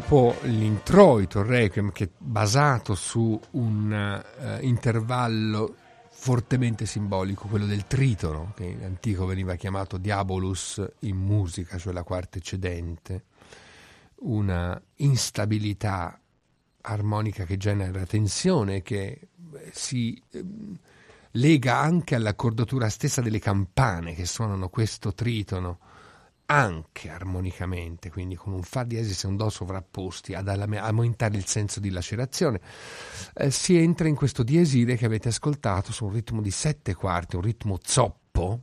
Dopo 0.01 0.35
l'introito, 0.45 1.41
il 1.41 1.45
requiem, 1.45 1.93
che 1.93 2.05
è 2.05 2.11
basato 2.17 2.95
su 2.95 3.39
un 3.51 4.23
uh, 4.33 4.65
intervallo 4.65 5.77
fortemente 6.09 6.87
simbolico, 6.87 7.49
quello 7.49 7.67
del 7.67 7.87
tritono, 7.87 8.55
che 8.57 8.65
in 8.65 8.83
antico 8.83 9.27
veniva 9.27 9.57
chiamato 9.57 9.99
diabolus 9.99 10.83
in 11.01 11.17
musica, 11.17 11.77
cioè 11.77 11.93
la 11.93 12.03
quarta 12.03 12.39
eccedente, 12.39 13.25
una 14.21 14.81
instabilità 14.97 16.19
armonica 16.81 17.45
che 17.45 17.59
genera 17.59 18.07
tensione, 18.07 18.81
che 18.81 19.29
si 19.71 20.21
eh, 20.31 20.45
lega 21.33 21.79
anche 21.79 22.15
all'accordatura 22.15 22.89
stessa 22.89 23.21
delle 23.21 23.39
campane 23.39 24.15
che 24.15 24.25
suonano 24.25 24.71
questo 24.71 25.13
tritono, 25.13 25.79
anche 26.51 27.11
armonicamente, 27.11 28.11
quindi 28.11 28.35
con 28.35 28.53
un 28.53 28.63
Fa 28.63 28.83
diesis 28.83 29.23
e 29.23 29.29
un 29.29 29.37
Do 29.37 29.49
sovrapposti 29.49 30.35
ad 30.35 30.49
aumentare 30.49 31.37
il 31.37 31.47
senso 31.47 31.79
di 31.79 31.91
lacerazione, 31.91 32.61
eh, 33.35 33.53
si 33.53 33.77
entra 33.77 34.09
in 34.09 34.17
questo 34.17 34.43
diesire 34.43 34.97
che 34.97 35.07
avete 35.07 35.29
ascoltato 35.29 35.93
su 35.93 36.07
un 36.07 36.13
ritmo 36.13 36.43
di 36.43 36.51
sette 36.51 36.95
quarti, 36.95 37.37
un 37.37 37.43
ritmo 37.43 37.79
zoppo, 37.81 38.63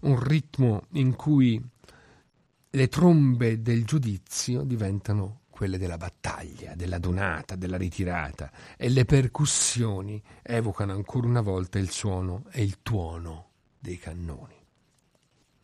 un 0.00 0.18
ritmo 0.18 0.84
in 0.92 1.14
cui 1.16 1.62
le 2.70 2.88
trombe 2.88 3.60
del 3.60 3.84
giudizio 3.84 4.62
diventano 4.62 5.40
quelle 5.50 5.76
della 5.76 5.98
battaglia, 5.98 6.74
della 6.74 6.98
donata, 6.98 7.56
della 7.56 7.76
ritirata, 7.76 8.50
e 8.74 8.88
le 8.88 9.04
percussioni 9.04 10.22
evocano 10.40 10.92
ancora 10.92 11.26
una 11.26 11.42
volta 11.42 11.78
il 11.78 11.90
suono 11.90 12.44
e 12.52 12.62
il 12.62 12.78
tuono 12.80 13.50
dei 13.78 13.98
cannoni. 13.98 14.57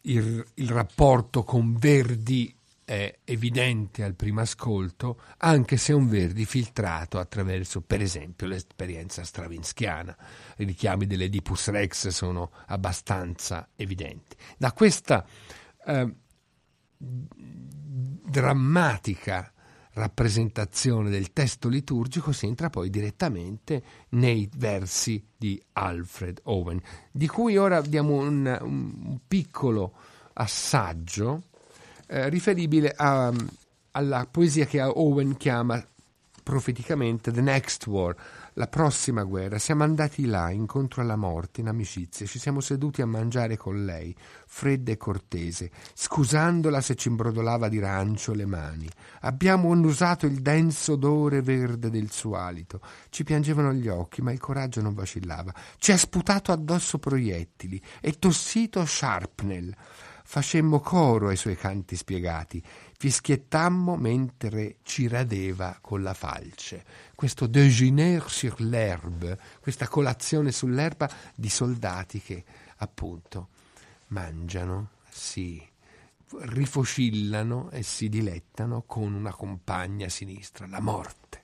Il, 0.07 0.45
il 0.55 0.69
rapporto 0.69 1.45
con 1.45 1.77
Verdi 1.77 2.55
è 2.85 3.21
evidente 3.25 4.05
al 4.05 4.15
primo 4.15 4.43
ascolto, 4.43 5.19
anche 5.39 5.79
se 5.79 5.93
è 5.93 5.95
un 5.95 6.09
Verdi 6.09 6.45
filtrato 6.45 7.19
attraverso, 7.19 7.81
per 7.81 8.03
esempio, 8.03 8.47
l'esperienza 8.47 9.25
stravinschiana. 9.25 10.15
I 10.59 10.65
richiami 10.65 11.07
dell'Edipus 11.07 11.69
Rex 11.69 12.09
sono 12.09 12.51
abbastanza 12.67 13.71
evidenti. 13.75 14.37
Da 14.59 14.73
questa 14.73 15.25
eh, 15.87 16.15
drammatica 16.99 19.54
rappresentazione 19.95 21.11
del 21.11 21.33
testo 21.33 21.69
liturgico 21.69 22.33
si 22.33 22.47
entra 22.47 22.71
poi 22.71 22.91
direttamente 22.91 23.83
nei 24.11 24.49
versi 24.57 25.25
di 25.37 25.61
Alfred 25.73 26.41
Owen, 26.45 26.81
di 27.11 27.27
cui 27.27 27.57
ora 27.57 27.81
diamo 27.81 28.17
un, 28.17 28.59
un 28.61 29.19
piccolo 29.27 29.93
assaggio 30.35 31.45
eh, 32.07 32.29
riferibile 32.29 32.93
a, 32.95 33.33
alla 33.93 34.27
poesia 34.31 34.67
che 34.67 34.83
Owen 34.83 35.37
chiama 35.37 35.85
profeticamente 36.43 37.33
The 37.33 37.41
Next 37.41 37.87
War, 37.87 38.15
la 38.55 38.67
prossima 38.67 39.23
guerra. 39.25 39.59
Siamo 39.59 39.85
andati 39.85 40.27
là, 40.27 40.51
incontro 40.51 41.03
alla 41.03 41.17
morte, 41.17 41.61
in 41.61 41.69
amicizia. 41.69 42.27
Ci 42.27 42.39
siamo 42.39 42.61
seduti 42.61 43.03
a 43.03 43.07
mangiare 43.07 43.57
con 43.57 43.85
lei, 43.85 44.15
fredda 44.47 44.93
e 44.93 44.97
cortese, 44.97 45.71
scusandola 45.95 46.81
se 46.81 46.95
ci 46.95 47.09
imbrodolava 47.09 47.69
di 47.69 47.79
rancio 47.79 48.33
le 48.33 48.47
mani. 48.47 48.89
Abbiamo 49.21 49.73
annusato 49.73 50.27
il 50.27 50.41
denso 50.41 50.93
odore 50.93 51.43
verde 51.43 51.91
del 51.91 52.11
suo 52.11 52.37
alito. 52.37 52.81
Ci 53.11 53.25
piangevano 53.25 53.73
gli 53.73 53.89
occhi, 53.89 54.23
ma 54.23 54.33
il 54.33 54.41
coraggio 54.41 54.81
non 54.81 54.95
vacillava. 54.95 55.53
Ci 55.79 55.93
ha 55.93 55.99
sputato 55.99 56.53
addosso 56.53 56.99
proiettili 56.99 57.81
e 58.01 58.13
tossito 58.19 58.85
sharpnel. 58.85 59.75
Facemmo 60.27 60.81
coro 60.81 61.29
ai 61.29 61.37
suoi 61.37 61.55
canti 61.55 61.97
spiegati, 61.97 62.63
fischiettammo 62.97 63.97
mentre 63.97 64.77
ci 64.83 65.09
radeva 65.09 65.79
con 65.81 66.03
la 66.03 66.15
falce. 66.15 66.85
Questo 67.15 67.47
déjeuner 67.47 68.29
sur 68.31 68.61
l'herbe, 68.61 69.39
questa 69.61 69.89
colazione 69.89 70.53
sull'erba 70.53 71.11
di 71.35 71.49
soldati 71.49 72.21
che 72.21 72.45
appunto 72.77 73.49
mangiano, 74.09 74.91
si 75.09 75.63
rifocillano 76.37 77.71
e 77.71 77.83
si 77.83 78.09
dilettano 78.09 78.83
con 78.87 79.13
una 79.13 79.33
compagna 79.33 80.09
sinistra, 80.09 80.67
la 80.67 80.81
morte. 80.81 81.44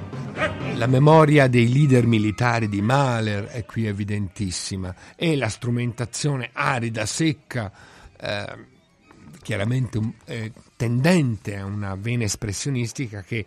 La 0.81 0.87
memoria 0.87 1.45
dei 1.45 1.71
leader 1.71 2.07
militari 2.07 2.67
di 2.67 2.81
Mahler 2.81 3.43
è 3.43 3.65
qui 3.65 3.85
evidentissima 3.85 4.95
e 5.15 5.35
la 5.35 5.47
strumentazione 5.47 6.49
arida, 6.53 7.05
secca, 7.05 7.71
eh, 8.19 8.65
chiaramente 9.43 10.13
eh, 10.25 10.51
tendente 10.75 11.55
a 11.55 11.65
una 11.65 11.93
vena 11.93 12.23
espressionistica 12.23 13.21
che 13.21 13.45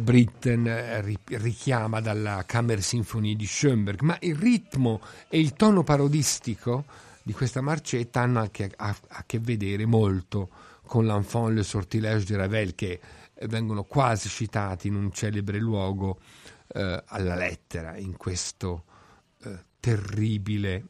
Britten 0.00 0.66
eh, 0.66 1.16
richiama 1.38 2.00
dalla 2.00 2.42
Kammersinfonie 2.44 3.36
di 3.36 3.46
Schoenberg, 3.46 4.00
ma 4.00 4.16
il 4.18 4.34
ritmo 4.34 5.02
e 5.28 5.38
il 5.38 5.52
tono 5.52 5.84
parodistico 5.84 6.82
di 7.22 7.32
questa 7.32 7.60
marcetta 7.60 8.22
hanno 8.22 8.40
anche 8.40 8.72
a, 8.74 8.92
a 9.06 9.22
che 9.24 9.38
vedere 9.38 9.86
molto 9.86 10.48
con 10.84 11.06
l'Enfant 11.06 11.54
le 11.54 11.62
sortilège 11.62 12.24
di 12.24 12.34
Ravel 12.34 12.74
che 12.74 13.00
vengono 13.46 13.84
quasi 13.84 14.28
citati 14.28 14.88
in 14.88 14.96
un 14.96 15.12
celebre 15.12 15.58
luogo 15.58 16.18
eh, 16.72 17.02
alla 17.06 17.34
lettera 17.34 17.96
in 17.96 18.16
questo 18.16 18.84
eh, 19.44 19.58
terribile 19.80 20.84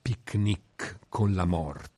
picnic 0.00 0.98
con 1.08 1.34
la 1.34 1.44
morte. 1.44 1.92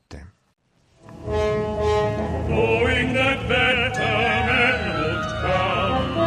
Knowing 2.46 3.12
that 3.14 3.46
better 3.48 4.00
men 4.46 4.78
would 5.00 5.26
come 5.40 6.20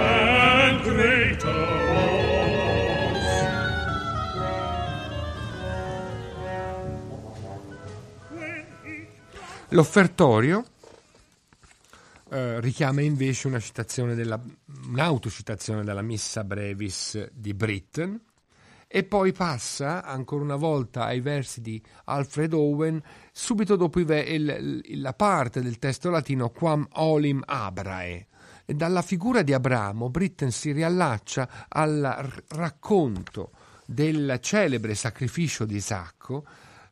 and 0.00 0.82
greater 0.82 1.66
L'offertorio 9.70 10.64
eh, 12.30 12.60
richiama 12.60 13.02
invece 13.02 13.46
una 13.46 13.60
citazione 13.60 14.14
della, 14.14 14.40
un'autocitazione 14.88 15.84
della 15.84 16.02
Missa 16.02 16.42
Brevis 16.42 17.30
di 17.32 17.54
Britten 17.54 18.20
e 18.88 19.04
poi 19.04 19.32
passa 19.32 20.04
ancora 20.04 20.42
una 20.44 20.56
volta 20.56 21.04
ai 21.04 21.20
versi 21.20 21.60
di 21.60 21.82
Alfred 22.04 22.52
Owen 22.52 23.02
subito 23.32 23.76
dopo 23.76 23.98
il, 24.00 24.80
la 25.00 25.12
parte 25.12 25.60
del 25.60 25.78
testo 25.78 26.10
latino 26.10 26.50
Quam 26.50 26.86
olim 26.92 27.42
abrae. 27.44 28.28
E 28.64 28.74
dalla 28.74 29.02
figura 29.02 29.42
di 29.42 29.52
Abramo 29.52 30.08
Britten 30.08 30.50
si 30.50 30.72
riallaccia 30.72 31.66
al 31.68 32.42
racconto 32.48 33.52
del 33.86 34.38
celebre 34.40 34.94
sacrificio 34.94 35.64
di 35.64 35.76
Isacco, 35.76 36.44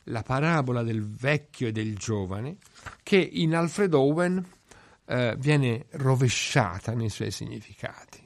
la 0.04 0.22
parabola 0.22 0.82
del 0.82 1.04
vecchio 1.04 1.68
e 1.68 1.72
del 1.72 1.96
giovane, 1.96 2.58
che 3.02 3.16
in 3.16 3.56
Alfred 3.56 3.94
Owen 3.94 4.44
eh, 5.06 5.34
viene 5.38 5.86
rovesciata 5.92 6.92
nei 6.94 7.10
suoi 7.10 7.30
significati. 7.30 8.22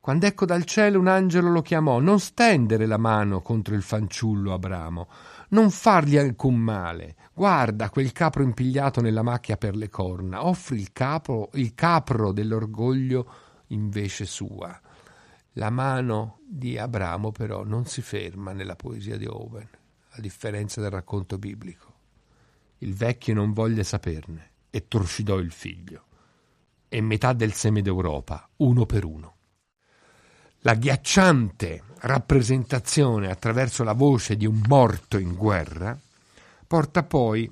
Quando 0.00 0.24
ecco 0.24 0.46
dal 0.46 0.64
cielo 0.64 0.98
un 0.98 1.08
angelo 1.08 1.50
lo 1.50 1.60
chiamò, 1.60 2.00
non 2.00 2.18
stendere 2.20 2.86
la 2.86 2.96
mano 2.96 3.42
contro 3.42 3.74
il 3.74 3.82
fanciullo 3.82 4.54
Abramo, 4.54 5.08
non 5.50 5.70
fargli 5.70 6.16
alcun 6.16 6.56
male, 6.56 7.16
guarda 7.34 7.90
quel 7.90 8.10
capro 8.12 8.42
impigliato 8.42 9.02
nella 9.02 9.22
macchia 9.22 9.58
per 9.58 9.76
le 9.76 9.90
corna, 9.90 10.46
offri 10.46 10.80
il, 10.80 10.92
capo, 10.92 11.50
il 11.54 11.74
capro 11.74 12.32
dell'orgoglio 12.32 13.26
invece 13.68 14.24
sua. 14.24 14.80
La 15.54 15.68
mano 15.68 16.38
di 16.48 16.78
Abramo 16.78 17.30
però 17.30 17.62
non 17.64 17.84
si 17.84 18.00
ferma 18.00 18.52
nella 18.52 18.76
poesia 18.76 19.18
di 19.18 19.26
Owen, 19.26 19.68
a 20.12 20.20
differenza 20.20 20.80
del 20.80 20.90
racconto 20.90 21.36
biblico. 21.36 21.88
Il 22.78 22.94
vecchio 22.94 23.34
non 23.34 23.52
voglia 23.52 23.82
saperne 23.82 24.52
e 24.70 24.88
torcidò 24.88 25.38
il 25.38 25.52
figlio 25.52 26.04
e 26.90 27.00
metà 27.00 27.32
del 27.32 27.54
seme 27.54 27.80
d'Europa, 27.80 28.46
uno 28.56 28.84
per 28.84 29.04
uno. 29.04 29.36
L'agghiacciante 30.58 31.84
rappresentazione 32.00 33.30
attraverso 33.30 33.82
la 33.84 33.94
voce 33.94 34.36
di 34.36 34.44
un 34.44 34.60
morto 34.66 35.16
in 35.16 35.34
guerra 35.34 35.98
porta 36.66 37.02
poi 37.04 37.50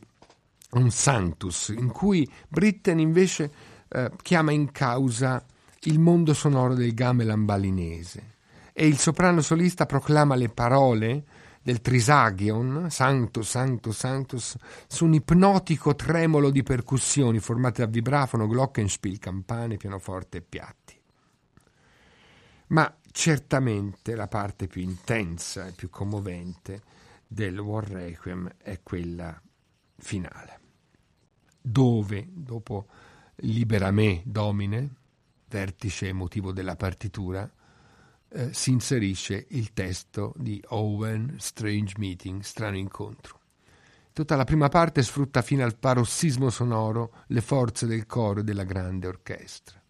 un 0.72 0.91
Sanctus, 0.91 1.68
in 1.68 1.91
cui 1.91 2.30
Britten 2.49 2.99
invece 2.99 3.51
eh, 3.89 4.11
chiama 4.20 4.53
in 4.53 4.70
causa 4.72 5.43
il 5.82 5.99
mondo 5.99 6.34
sonoro 6.34 6.74
del 6.74 6.93
gamelan 6.93 7.45
balinese 7.45 8.34
e 8.72 8.86
il 8.86 8.99
soprano 8.99 9.41
solista 9.41 9.86
proclama 9.86 10.34
le 10.34 10.49
parole 10.49 11.24
del 11.69 11.83
Trisagion, 11.83 12.87
Sanctus, 12.89 13.47
Sanctus, 13.47 13.95
Sanctus, 13.95 14.57
su 14.87 15.05
un 15.05 15.12
ipnotico 15.12 15.95
tremolo 15.95 16.49
di 16.49 16.62
percussioni 16.62 17.41
formate 17.41 17.85
da 17.85 17.91
vibrafono, 17.91 18.47
glockenspiel, 18.47 19.19
campane, 19.19 19.77
pianoforte 19.77 20.39
e 20.39 20.41
piatti. 20.41 20.99
Ma 22.69 22.97
certamente 23.12 24.14
la 24.14 24.29
parte 24.29 24.66
più 24.66 24.81
intensa 24.81 25.66
e 25.66 25.73
più 25.73 25.91
commovente 25.91 26.81
del 27.27 27.59
War 27.59 27.87
Requiem 27.87 28.49
è 28.57 28.81
quella 28.83 29.39
finale, 29.99 30.61
dove, 31.61 32.29
dopo 32.31 32.87
Libera 33.41 33.91
me, 33.91 34.23
Domine, 34.25 34.95
vertice 35.47 36.09
emotivo 36.09 36.51
della 36.51 36.77
partitura, 36.77 37.47
eh, 38.31 38.53
si 38.53 38.70
inserisce 38.70 39.47
il 39.51 39.72
testo 39.72 40.35
di 40.37 40.62
Owen 40.68 41.37
Strange 41.39 41.95
Meeting, 41.99 42.43
strano 42.43 42.76
incontro. 42.76 43.41
Tutta 44.12 44.37
la 44.37 44.45
prima 44.45 44.68
parte 44.68 45.03
sfrutta 45.03 45.43
fino 45.43 45.64
al 45.64 45.76
parossismo 45.76 46.51
sonoro 46.51 47.22
le 47.29 47.41
forze 47.41 47.87
del 47.87 48.05
coro 48.07 48.41
e 48.41 48.45
della 48.45 48.64
grande 48.64 49.07
orchestra. 49.07 49.81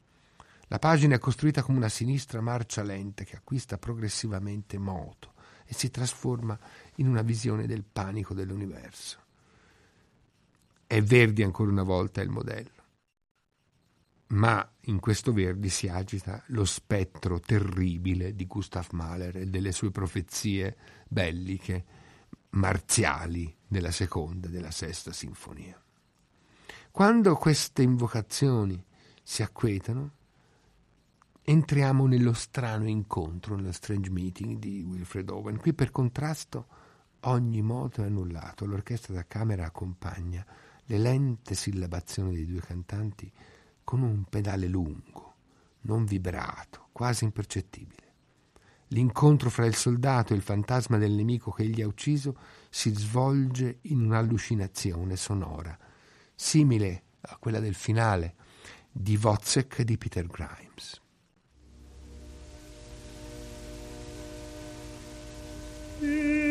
La 0.67 0.79
pagina 0.79 1.15
è 1.15 1.19
costruita 1.19 1.63
come 1.63 1.79
una 1.79 1.89
sinistra 1.89 2.43
marcia 2.43 2.83
lenta 2.83 3.25
che 3.25 3.37
acquista 3.37 3.79
progressivamente 3.79 4.77
moto 4.77 5.33
e 5.65 5.73
si 5.73 5.91
trasforma 5.91 6.59
in 6.97 7.09
una 7.09 7.23
visione 7.23 7.67
del 7.67 7.85
panico 7.91 8.35
dell'universo. 8.35 9.19
È 10.87 11.03
Verdi 11.03 11.43
ancora 11.43 11.71
una 11.71 11.83
volta 11.83 12.21
il 12.21 12.29
modello. 12.29 12.78
Ma 14.29 14.71
in 14.83 15.01
questo 15.01 15.33
Verdi 15.33 15.71
si 15.71 15.89
agita 15.89 16.43
lo 16.49 16.65
spettro 16.67 17.41
terribile 17.41 18.35
di 18.35 18.47
Gustav 18.47 18.89
Mahler 18.93 19.39
e 19.39 19.47
delle 19.47 19.73
sue 19.73 19.91
profezie 19.91 20.77
belliche, 21.09 21.85
marziali 22.51 23.55
della 23.67 23.91
seconda 23.91 24.49
e 24.49 24.51
della 24.51 24.71
sesta 24.71 25.13
sinfonia. 25.13 25.81
Quando 26.91 27.37
queste 27.37 27.83
invocazioni 27.83 28.83
si 29.23 29.43
acquetano, 29.43 30.13
entriamo 31.43 32.07
nello 32.07 32.35
strano 32.35 32.87
incontro, 32.87 33.57
nello 33.57 33.73
strange 33.73 34.11
meeting 34.11 34.59
di 34.59 34.83
Wilfred 34.83 35.31
Owen. 35.31 35.57
Qui 35.57 35.73
per 35.73 35.91
contrasto 35.91 36.67
ogni 37.21 37.63
moto 37.63 38.03
è 38.03 38.07
annullato, 38.07 38.67
l'orchestra 38.67 39.15
da 39.15 39.27
camera 39.27 39.65
accompagna 39.65 40.45
le 40.85 40.99
lente 40.99 41.55
sillabazioni 41.55 42.35
dei 42.35 42.47
due 42.47 42.61
cantanti 42.61 43.33
con 43.89 44.03
un 44.03 44.25
pedale 44.25 44.67
lungo, 44.67 45.37
non 45.85 46.05
vibrato, 46.05 46.89
quasi 46.93 47.25
impercettibile. 47.25 48.13
L'incontro 48.89 49.49
fra 49.49 49.65
il 49.65 49.75
soldato 49.75 50.35
e 50.35 50.37
il 50.37 50.43
fantasma 50.43 50.99
del 50.99 51.13
nemico 51.13 51.51
che 51.53 51.63
egli 51.63 51.81
ha 51.81 51.87
ucciso 51.87 52.37
si 52.69 52.93
svolge 52.93 53.79
in 53.85 54.03
un'allucinazione 54.03 55.17
sonora, 55.17 55.75
simile 56.35 57.05
a 57.21 57.39
quella 57.39 57.61
del 57.61 57.73
finale 57.73 58.35
di 58.93 59.17
Wozzeck 59.17 59.81
di 59.81 59.97
Peter 59.97 60.27
Grimes. 60.27 61.01
It 66.01 66.48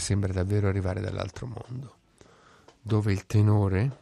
sembra 0.00 0.32
davvero 0.32 0.68
arrivare 0.68 1.00
dall'altro 1.00 1.46
mondo, 1.46 1.96
dove 2.80 3.12
il 3.12 3.26
tenore, 3.26 3.98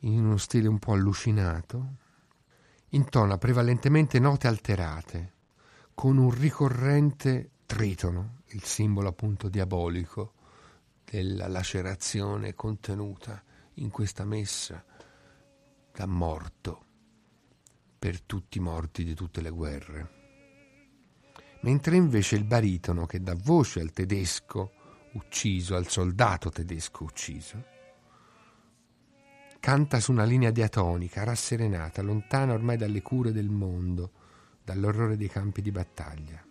in 0.00 0.24
uno 0.24 0.38
stile 0.38 0.66
un 0.66 0.78
po' 0.78 0.92
allucinato, 0.92 1.94
intona 2.90 3.38
prevalentemente 3.38 4.18
note 4.18 4.48
alterate, 4.48 5.32
con 5.94 6.16
un 6.16 6.30
ricorrente 6.30 7.50
tritono, 7.66 8.38
il 8.48 8.64
simbolo 8.64 9.08
appunto 9.08 9.48
diabolico 9.48 10.32
della 11.04 11.46
lacerazione 11.46 12.54
contenuta 12.54 13.42
in 13.74 13.90
questa 13.90 14.24
messa 14.24 14.84
da 15.92 16.06
morto 16.06 16.84
per 17.98 18.22
tutti 18.22 18.58
i 18.58 18.60
morti 18.60 19.04
di 19.04 19.14
tutte 19.14 19.40
le 19.40 19.50
guerre. 19.50 20.18
Mentre 21.62 21.96
invece 21.96 22.36
il 22.36 22.44
baritono 22.44 23.04
che 23.04 23.22
dà 23.22 23.34
voce 23.34 23.80
al 23.80 23.92
tedesco 23.92 24.72
ucciso, 25.12 25.76
al 25.76 25.88
soldato 25.88 26.50
tedesco 26.50 27.04
ucciso, 27.04 27.64
canta 29.60 30.00
su 30.00 30.12
una 30.12 30.24
linea 30.24 30.50
diatonica, 30.50 31.24
rasserenata, 31.24 32.02
lontana 32.02 32.54
ormai 32.54 32.76
dalle 32.76 33.02
cure 33.02 33.32
del 33.32 33.48
mondo, 33.48 34.12
dall'orrore 34.64 35.16
dei 35.16 35.28
campi 35.28 35.62
di 35.62 35.70
battaglia. 35.70 36.44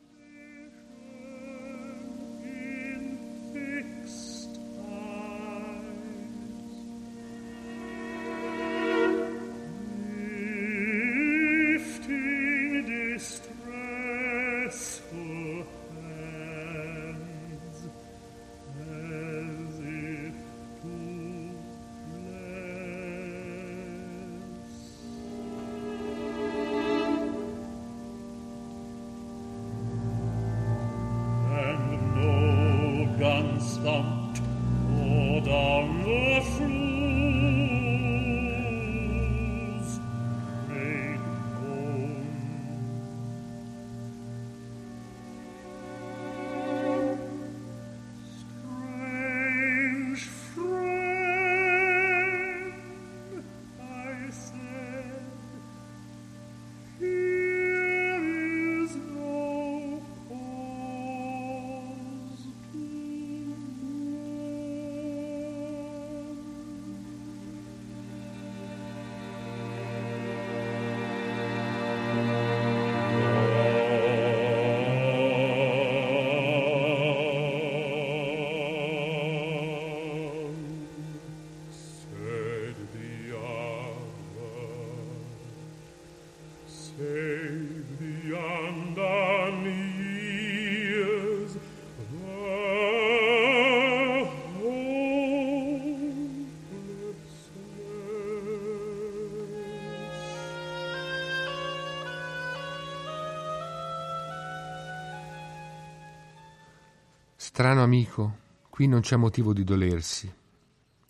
Strano 107.60 107.84
amico, 107.84 108.38
qui 108.70 108.88
non 108.88 109.01
c'è 109.01 109.18
motivo 109.18 109.51
di 109.51 109.66
dolersi. 109.66 110.34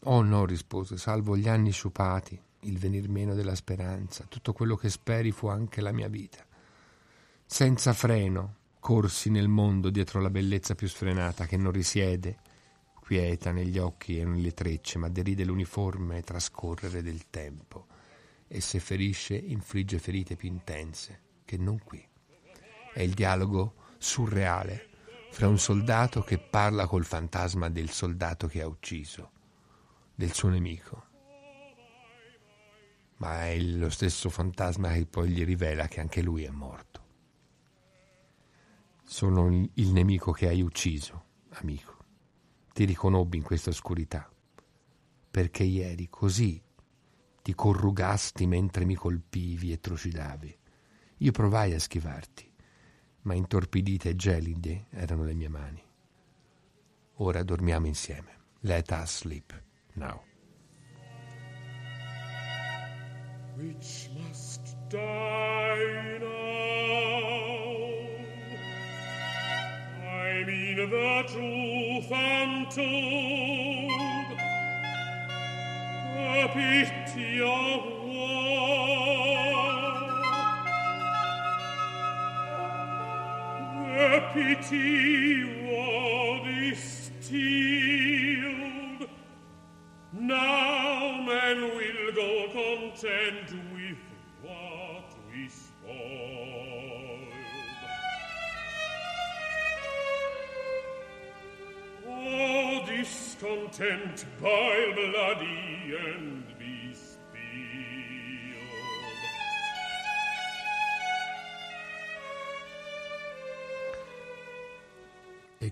Oh 0.06 0.24
no, 0.24 0.46
rispose, 0.48 0.98
salvo 0.98 1.38
gli 1.38 1.48
anni 1.48 1.70
sciupati, 1.70 2.42
il 2.62 2.80
venir 2.80 3.08
meno 3.08 3.36
della 3.36 3.54
speranza, 3.54 4.26
tutto 4.28 4.52
quello 4.52 4.76
che 4.76 4.90
speri 4.90 5.30
fu 5.30 5.46
anche 5.46 5.80
la 5.80 5.92
mia 5.92 6.08
vita. 6.08 6.44
Senza 7.46 7.94
freno 7.94 8.56
corsi 8.80 9.30
nel 9.30 9.48
mondo 9.48 9.92
dietro 9.92 10.22
la 10.22 10.32
bellezza 10.32 10.74
più 10.74 10.88
sfrenata 10.88 11.46
che 11.46 11.56
non 11.56 11.72
risiede, 11.72 12.38
quieta 13.00 13.52
negli 13.52 13.78
occhi 13.78 14.18
e 14.18 14.26
nelle 14.26 14.56
trecce, 14.56 14.98
ma 14.98 15.08
deride 15.08 15.46
l'uniforme 15.46 16.24
trascorrere 16.24 17.04
del 17.04 17.30
tempo 17.30 17.86
e 18.48 18.60
se 18.60 18.80
ferisce 18.80 19.36
infligge 19.36 20.00
ferite 20.00 20.36
più 20.36 20.48
intense 20.50 21.22
che 21.46 21.58
non 21.58 21.78
qui. 21.84 22.04
È 22.92 23.04
il 23.04 23.14
dialogo 23.14 23.76
surreale 24.00 24.89
fra 25.32 25.48
un 25.48 25.58
soldato 25.58 26.22
che 26.22 26.38
parla 26.38 26.88
col 26.88 27.06
fantasma 27.06 27.70
del 27.70 27.90
soldato 27.90 28.48
che 28.48 28.62
ha 28.62 28.68
ucciso, 28.68 29.32
del 30.14 30.34
suo 30.34 30.50
nemico. 30.50 31.08
Ma 33.18 33.48
è 33.48 33.60
lo 33.60 33.90
stesso 33.90 34.30
fantasma 34.30 34.92
che 34.92 35.06
poi 35.06 35.30
gli 35.30 35.44
rivela 35.44 35.88
che 35.88 36.00
anche 36.00 36.22
lui 36.22 36.44
è 36.44 36.50
morto. 36.50 37.08
Sono 39.04 39.48
il 39.74 39.92
nemico 39.92 40.32
che 40.32 40.48
hai 40.48 40.62
ucciso, 40.62 41.26
amico. 41.52 41.98
Ti 42.74 42.86
riconobbi 42.86 43.38
in 43.38 43.44
questa 43.44 43.70
oscurità, 43.70 44.30
perché 45.32 45.64
ieri 45.64 46.10
così 46.10 46.62
ti 47.42 47.54
corrugasti 47.54 48.46
mentre 48.46 48.86
mi 48.86 48.96
colpivi 48.96 49.72
e 49.72 49.80
trucidavi. 49.80 50.58
Io 51.18 51.32
provai 51.32 51.74
a 51.74 51.80
schivarti 51.80 52.49
ma 53.22 53.34
intorpidite 53.34 54.10
e 54.10 54.16
gelide 54.16 54.86
erano 54.92 55.24
le 55.24 55.34
mie 55.34 55.50
mani. 55.50 55.84
Ora 57.16 57.44
dormiamo 57.44 57.88
insieme. 57.88 58.38
Let 58.62 58.92
us 58.92 59.18
sleep 59.18 59.54
now. 59.94 60.22
Which 63.56 64.10
must 64.18 64.76
die 64.88 66.18
now. 66.20 66.28
I 70.08 70.44
mean 70.46 70.78
the 70.78 71.24
truth 71.28 72.12
untold. 72.12 73.90
The 76.16 76.48
pity 76.54 77.42
of 77.42 77.99
discontent, 103.40 104.26
by 104.42 104.92
bloody 104.96 105.96
and 105.98 106.39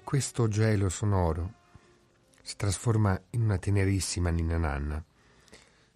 Questo 0.04 0.48
gelo 0.48 0.88
sonoro 0.88 1.54
si 2.42 2.56
trasforma 2.56 3.22
in 3.32 3.42
una 3.42 3.58
tenerissima 3.58 4.30
ninna 4.30 4.58
nanna, 4.58 5.04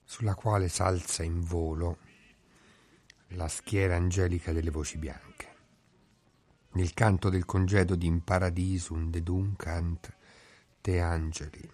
sulla 0.04 0.36
quale 0.36 0.68
s'alza 0.68 1.24
in 1.24 1.41
volo 1.41 1.97
la 3.30 3.47
schiera 3.47 3.95
angelica 3.95 4.52
delle 4.52 4.70
voci 4.70 4.97
bianche. 4.97 5.47
Nel 6.72 6.93
canto 6.93 7.30
del 7.30 7.45
congedo 7.45 7.95
di 7.95 8.06
In 8.06 8.24
Paradisum 8.24 9.10
deduncant 9.10 10.14
te 10.82 10.99
angeli, 10.99 11.70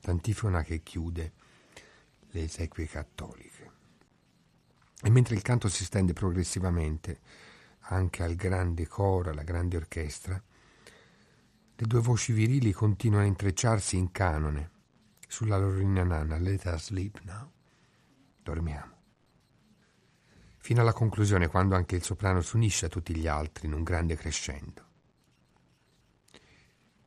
l'antifona 0.00 0.62
che 0.62 0.82
chiude 0.82 1.32
le 2.30 2.42
esequie 2.42 2.86
cattoliche. 2.86 3.70
E 5.00 5.10
mentre 5.10 5.36
il 5.36 5.42
canto 5.42 5.68
si 5.68 5.84
stende 5.84 6.12
progressivamente 6.12 7.20
anche 7.80 8.22
al 8.24 8.34
grande 8.34 8.86
coro, 8.86 9.30
alla 9.30 9.44
grande 9.44 9.76
orchestra, 9.76 10.42
le 11.80 11.86
due 11.86 12.00
voci 12.00 12.32
virili 12.32 12.72
continuano 12.72 13.22
a 13.22 13.28
intrecciarsi 13.28 13.96
in 13.96 14.10
canone 14.10 14.70
sulla 15.28 15.56
loro 15.58 15.78
inna 15.78 16.02
nanna. 16.02 16.36
Let 16.36 16.64
us 16.64 16.86
sleep 16.86 17.20
now. 17.22 17.48
Dormiamo. 18.42 18.96
Fino 20.56 20.80
alla 20.80 20.92
conclusione, 20.92 21.46
quando 21.46 21.76
anche 21.76 21.94
il 21.94 22.02
soprano 22.02 22.40
si 22.40 22.56
unisce 22.56 22.86
a 22.86 22.88
tutti 22.88 23.14
gli 23.14 23.28
altri 23.28 23.68
in 23.68 23.74
un 23.74 23.84
grande 23.84 24.16
crescendo. 24.16 24.86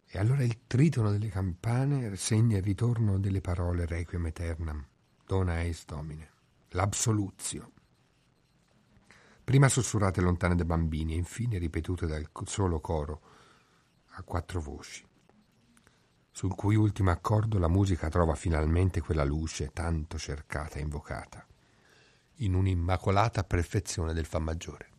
E 0.07 0.17
allora 0.17 0.41
il 0.41 0.59
tritono 0.67 1.11
delle 1.11 1.27
campane 1.27 2.15
segna 2.15 2.55
il 2.55 2.63
ritorno 2.63 3.19
delle 3.19 3.41
parole 3.41 3.85
Requiem 3.85 4.27
Eternam, 4.27 4.87
Dona 5.25 5.61
Eis 5.63 5.83
Domine, 5.83 6.29
l'absoluzio. 6.69 7.71
Prima 9.43 9.67
sussurrate 9.67 10.21
lontane 10.21 10.55
dai 10.55 10.65
bambini 10.65 11.11
e 11.11 11.17
infine 11.17 11.57
ripetute 11.57 12.07
dal 12.07 12.29
solo 12.45 12.79
coro 12.79 13.31
a 14.15 14.23
quattro 14.23 14.59
voci, 14.59 15.05
sul 16.31 16.55
cui 16.55 16.75
ultimo 16.75 17.11
accordo 17.11 17.57
la 17.57 17.67
musica 17.67 18.09
trova 18.09 18.35
finalmente 18.35 19.01
quella 19.01 19.23
luce 19.23 19.71
tanto 19.71 20.17
cercata 20.17 20.79
e 20.79 20.81
invocata, 20.81 21.45
in 22.35 22.53
un'immacolata 22.53 23.43
perfezione 23.43 24.13
del 24.13 24.25
Fa 24.25 24.39
maggiore. 24.39 24.90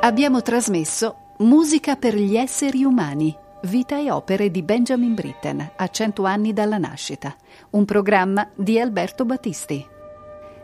Abbiamo 0.00 0.42
trasmesso 0.42 1.16
Musica 1.40 1.96
per 1.96 2.14
gli 2.14 2.36
esseri 2.36 2.84
umani, 2.84 3.34
vita 3.62 3.98
e 3.98 4.10
opere 4.10 4.50
di 4.50 4.62
Benjamin 4.62 5.14
Britten 5.14 5.70
a 5.76 5.88
cento 5.88 6.24
anni 6.24 6.52
dalla 6.52 6.76
nascita, 6.76 7.34
un 7.70 7.86
programma 7.86 8.46
di 8.54 8.78
Alberto 8.78 9.24
Battisti. 9.24 9.86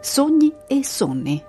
Sogni 0.00 0.52
e 0.66 0.84
sonni 0.84 1.42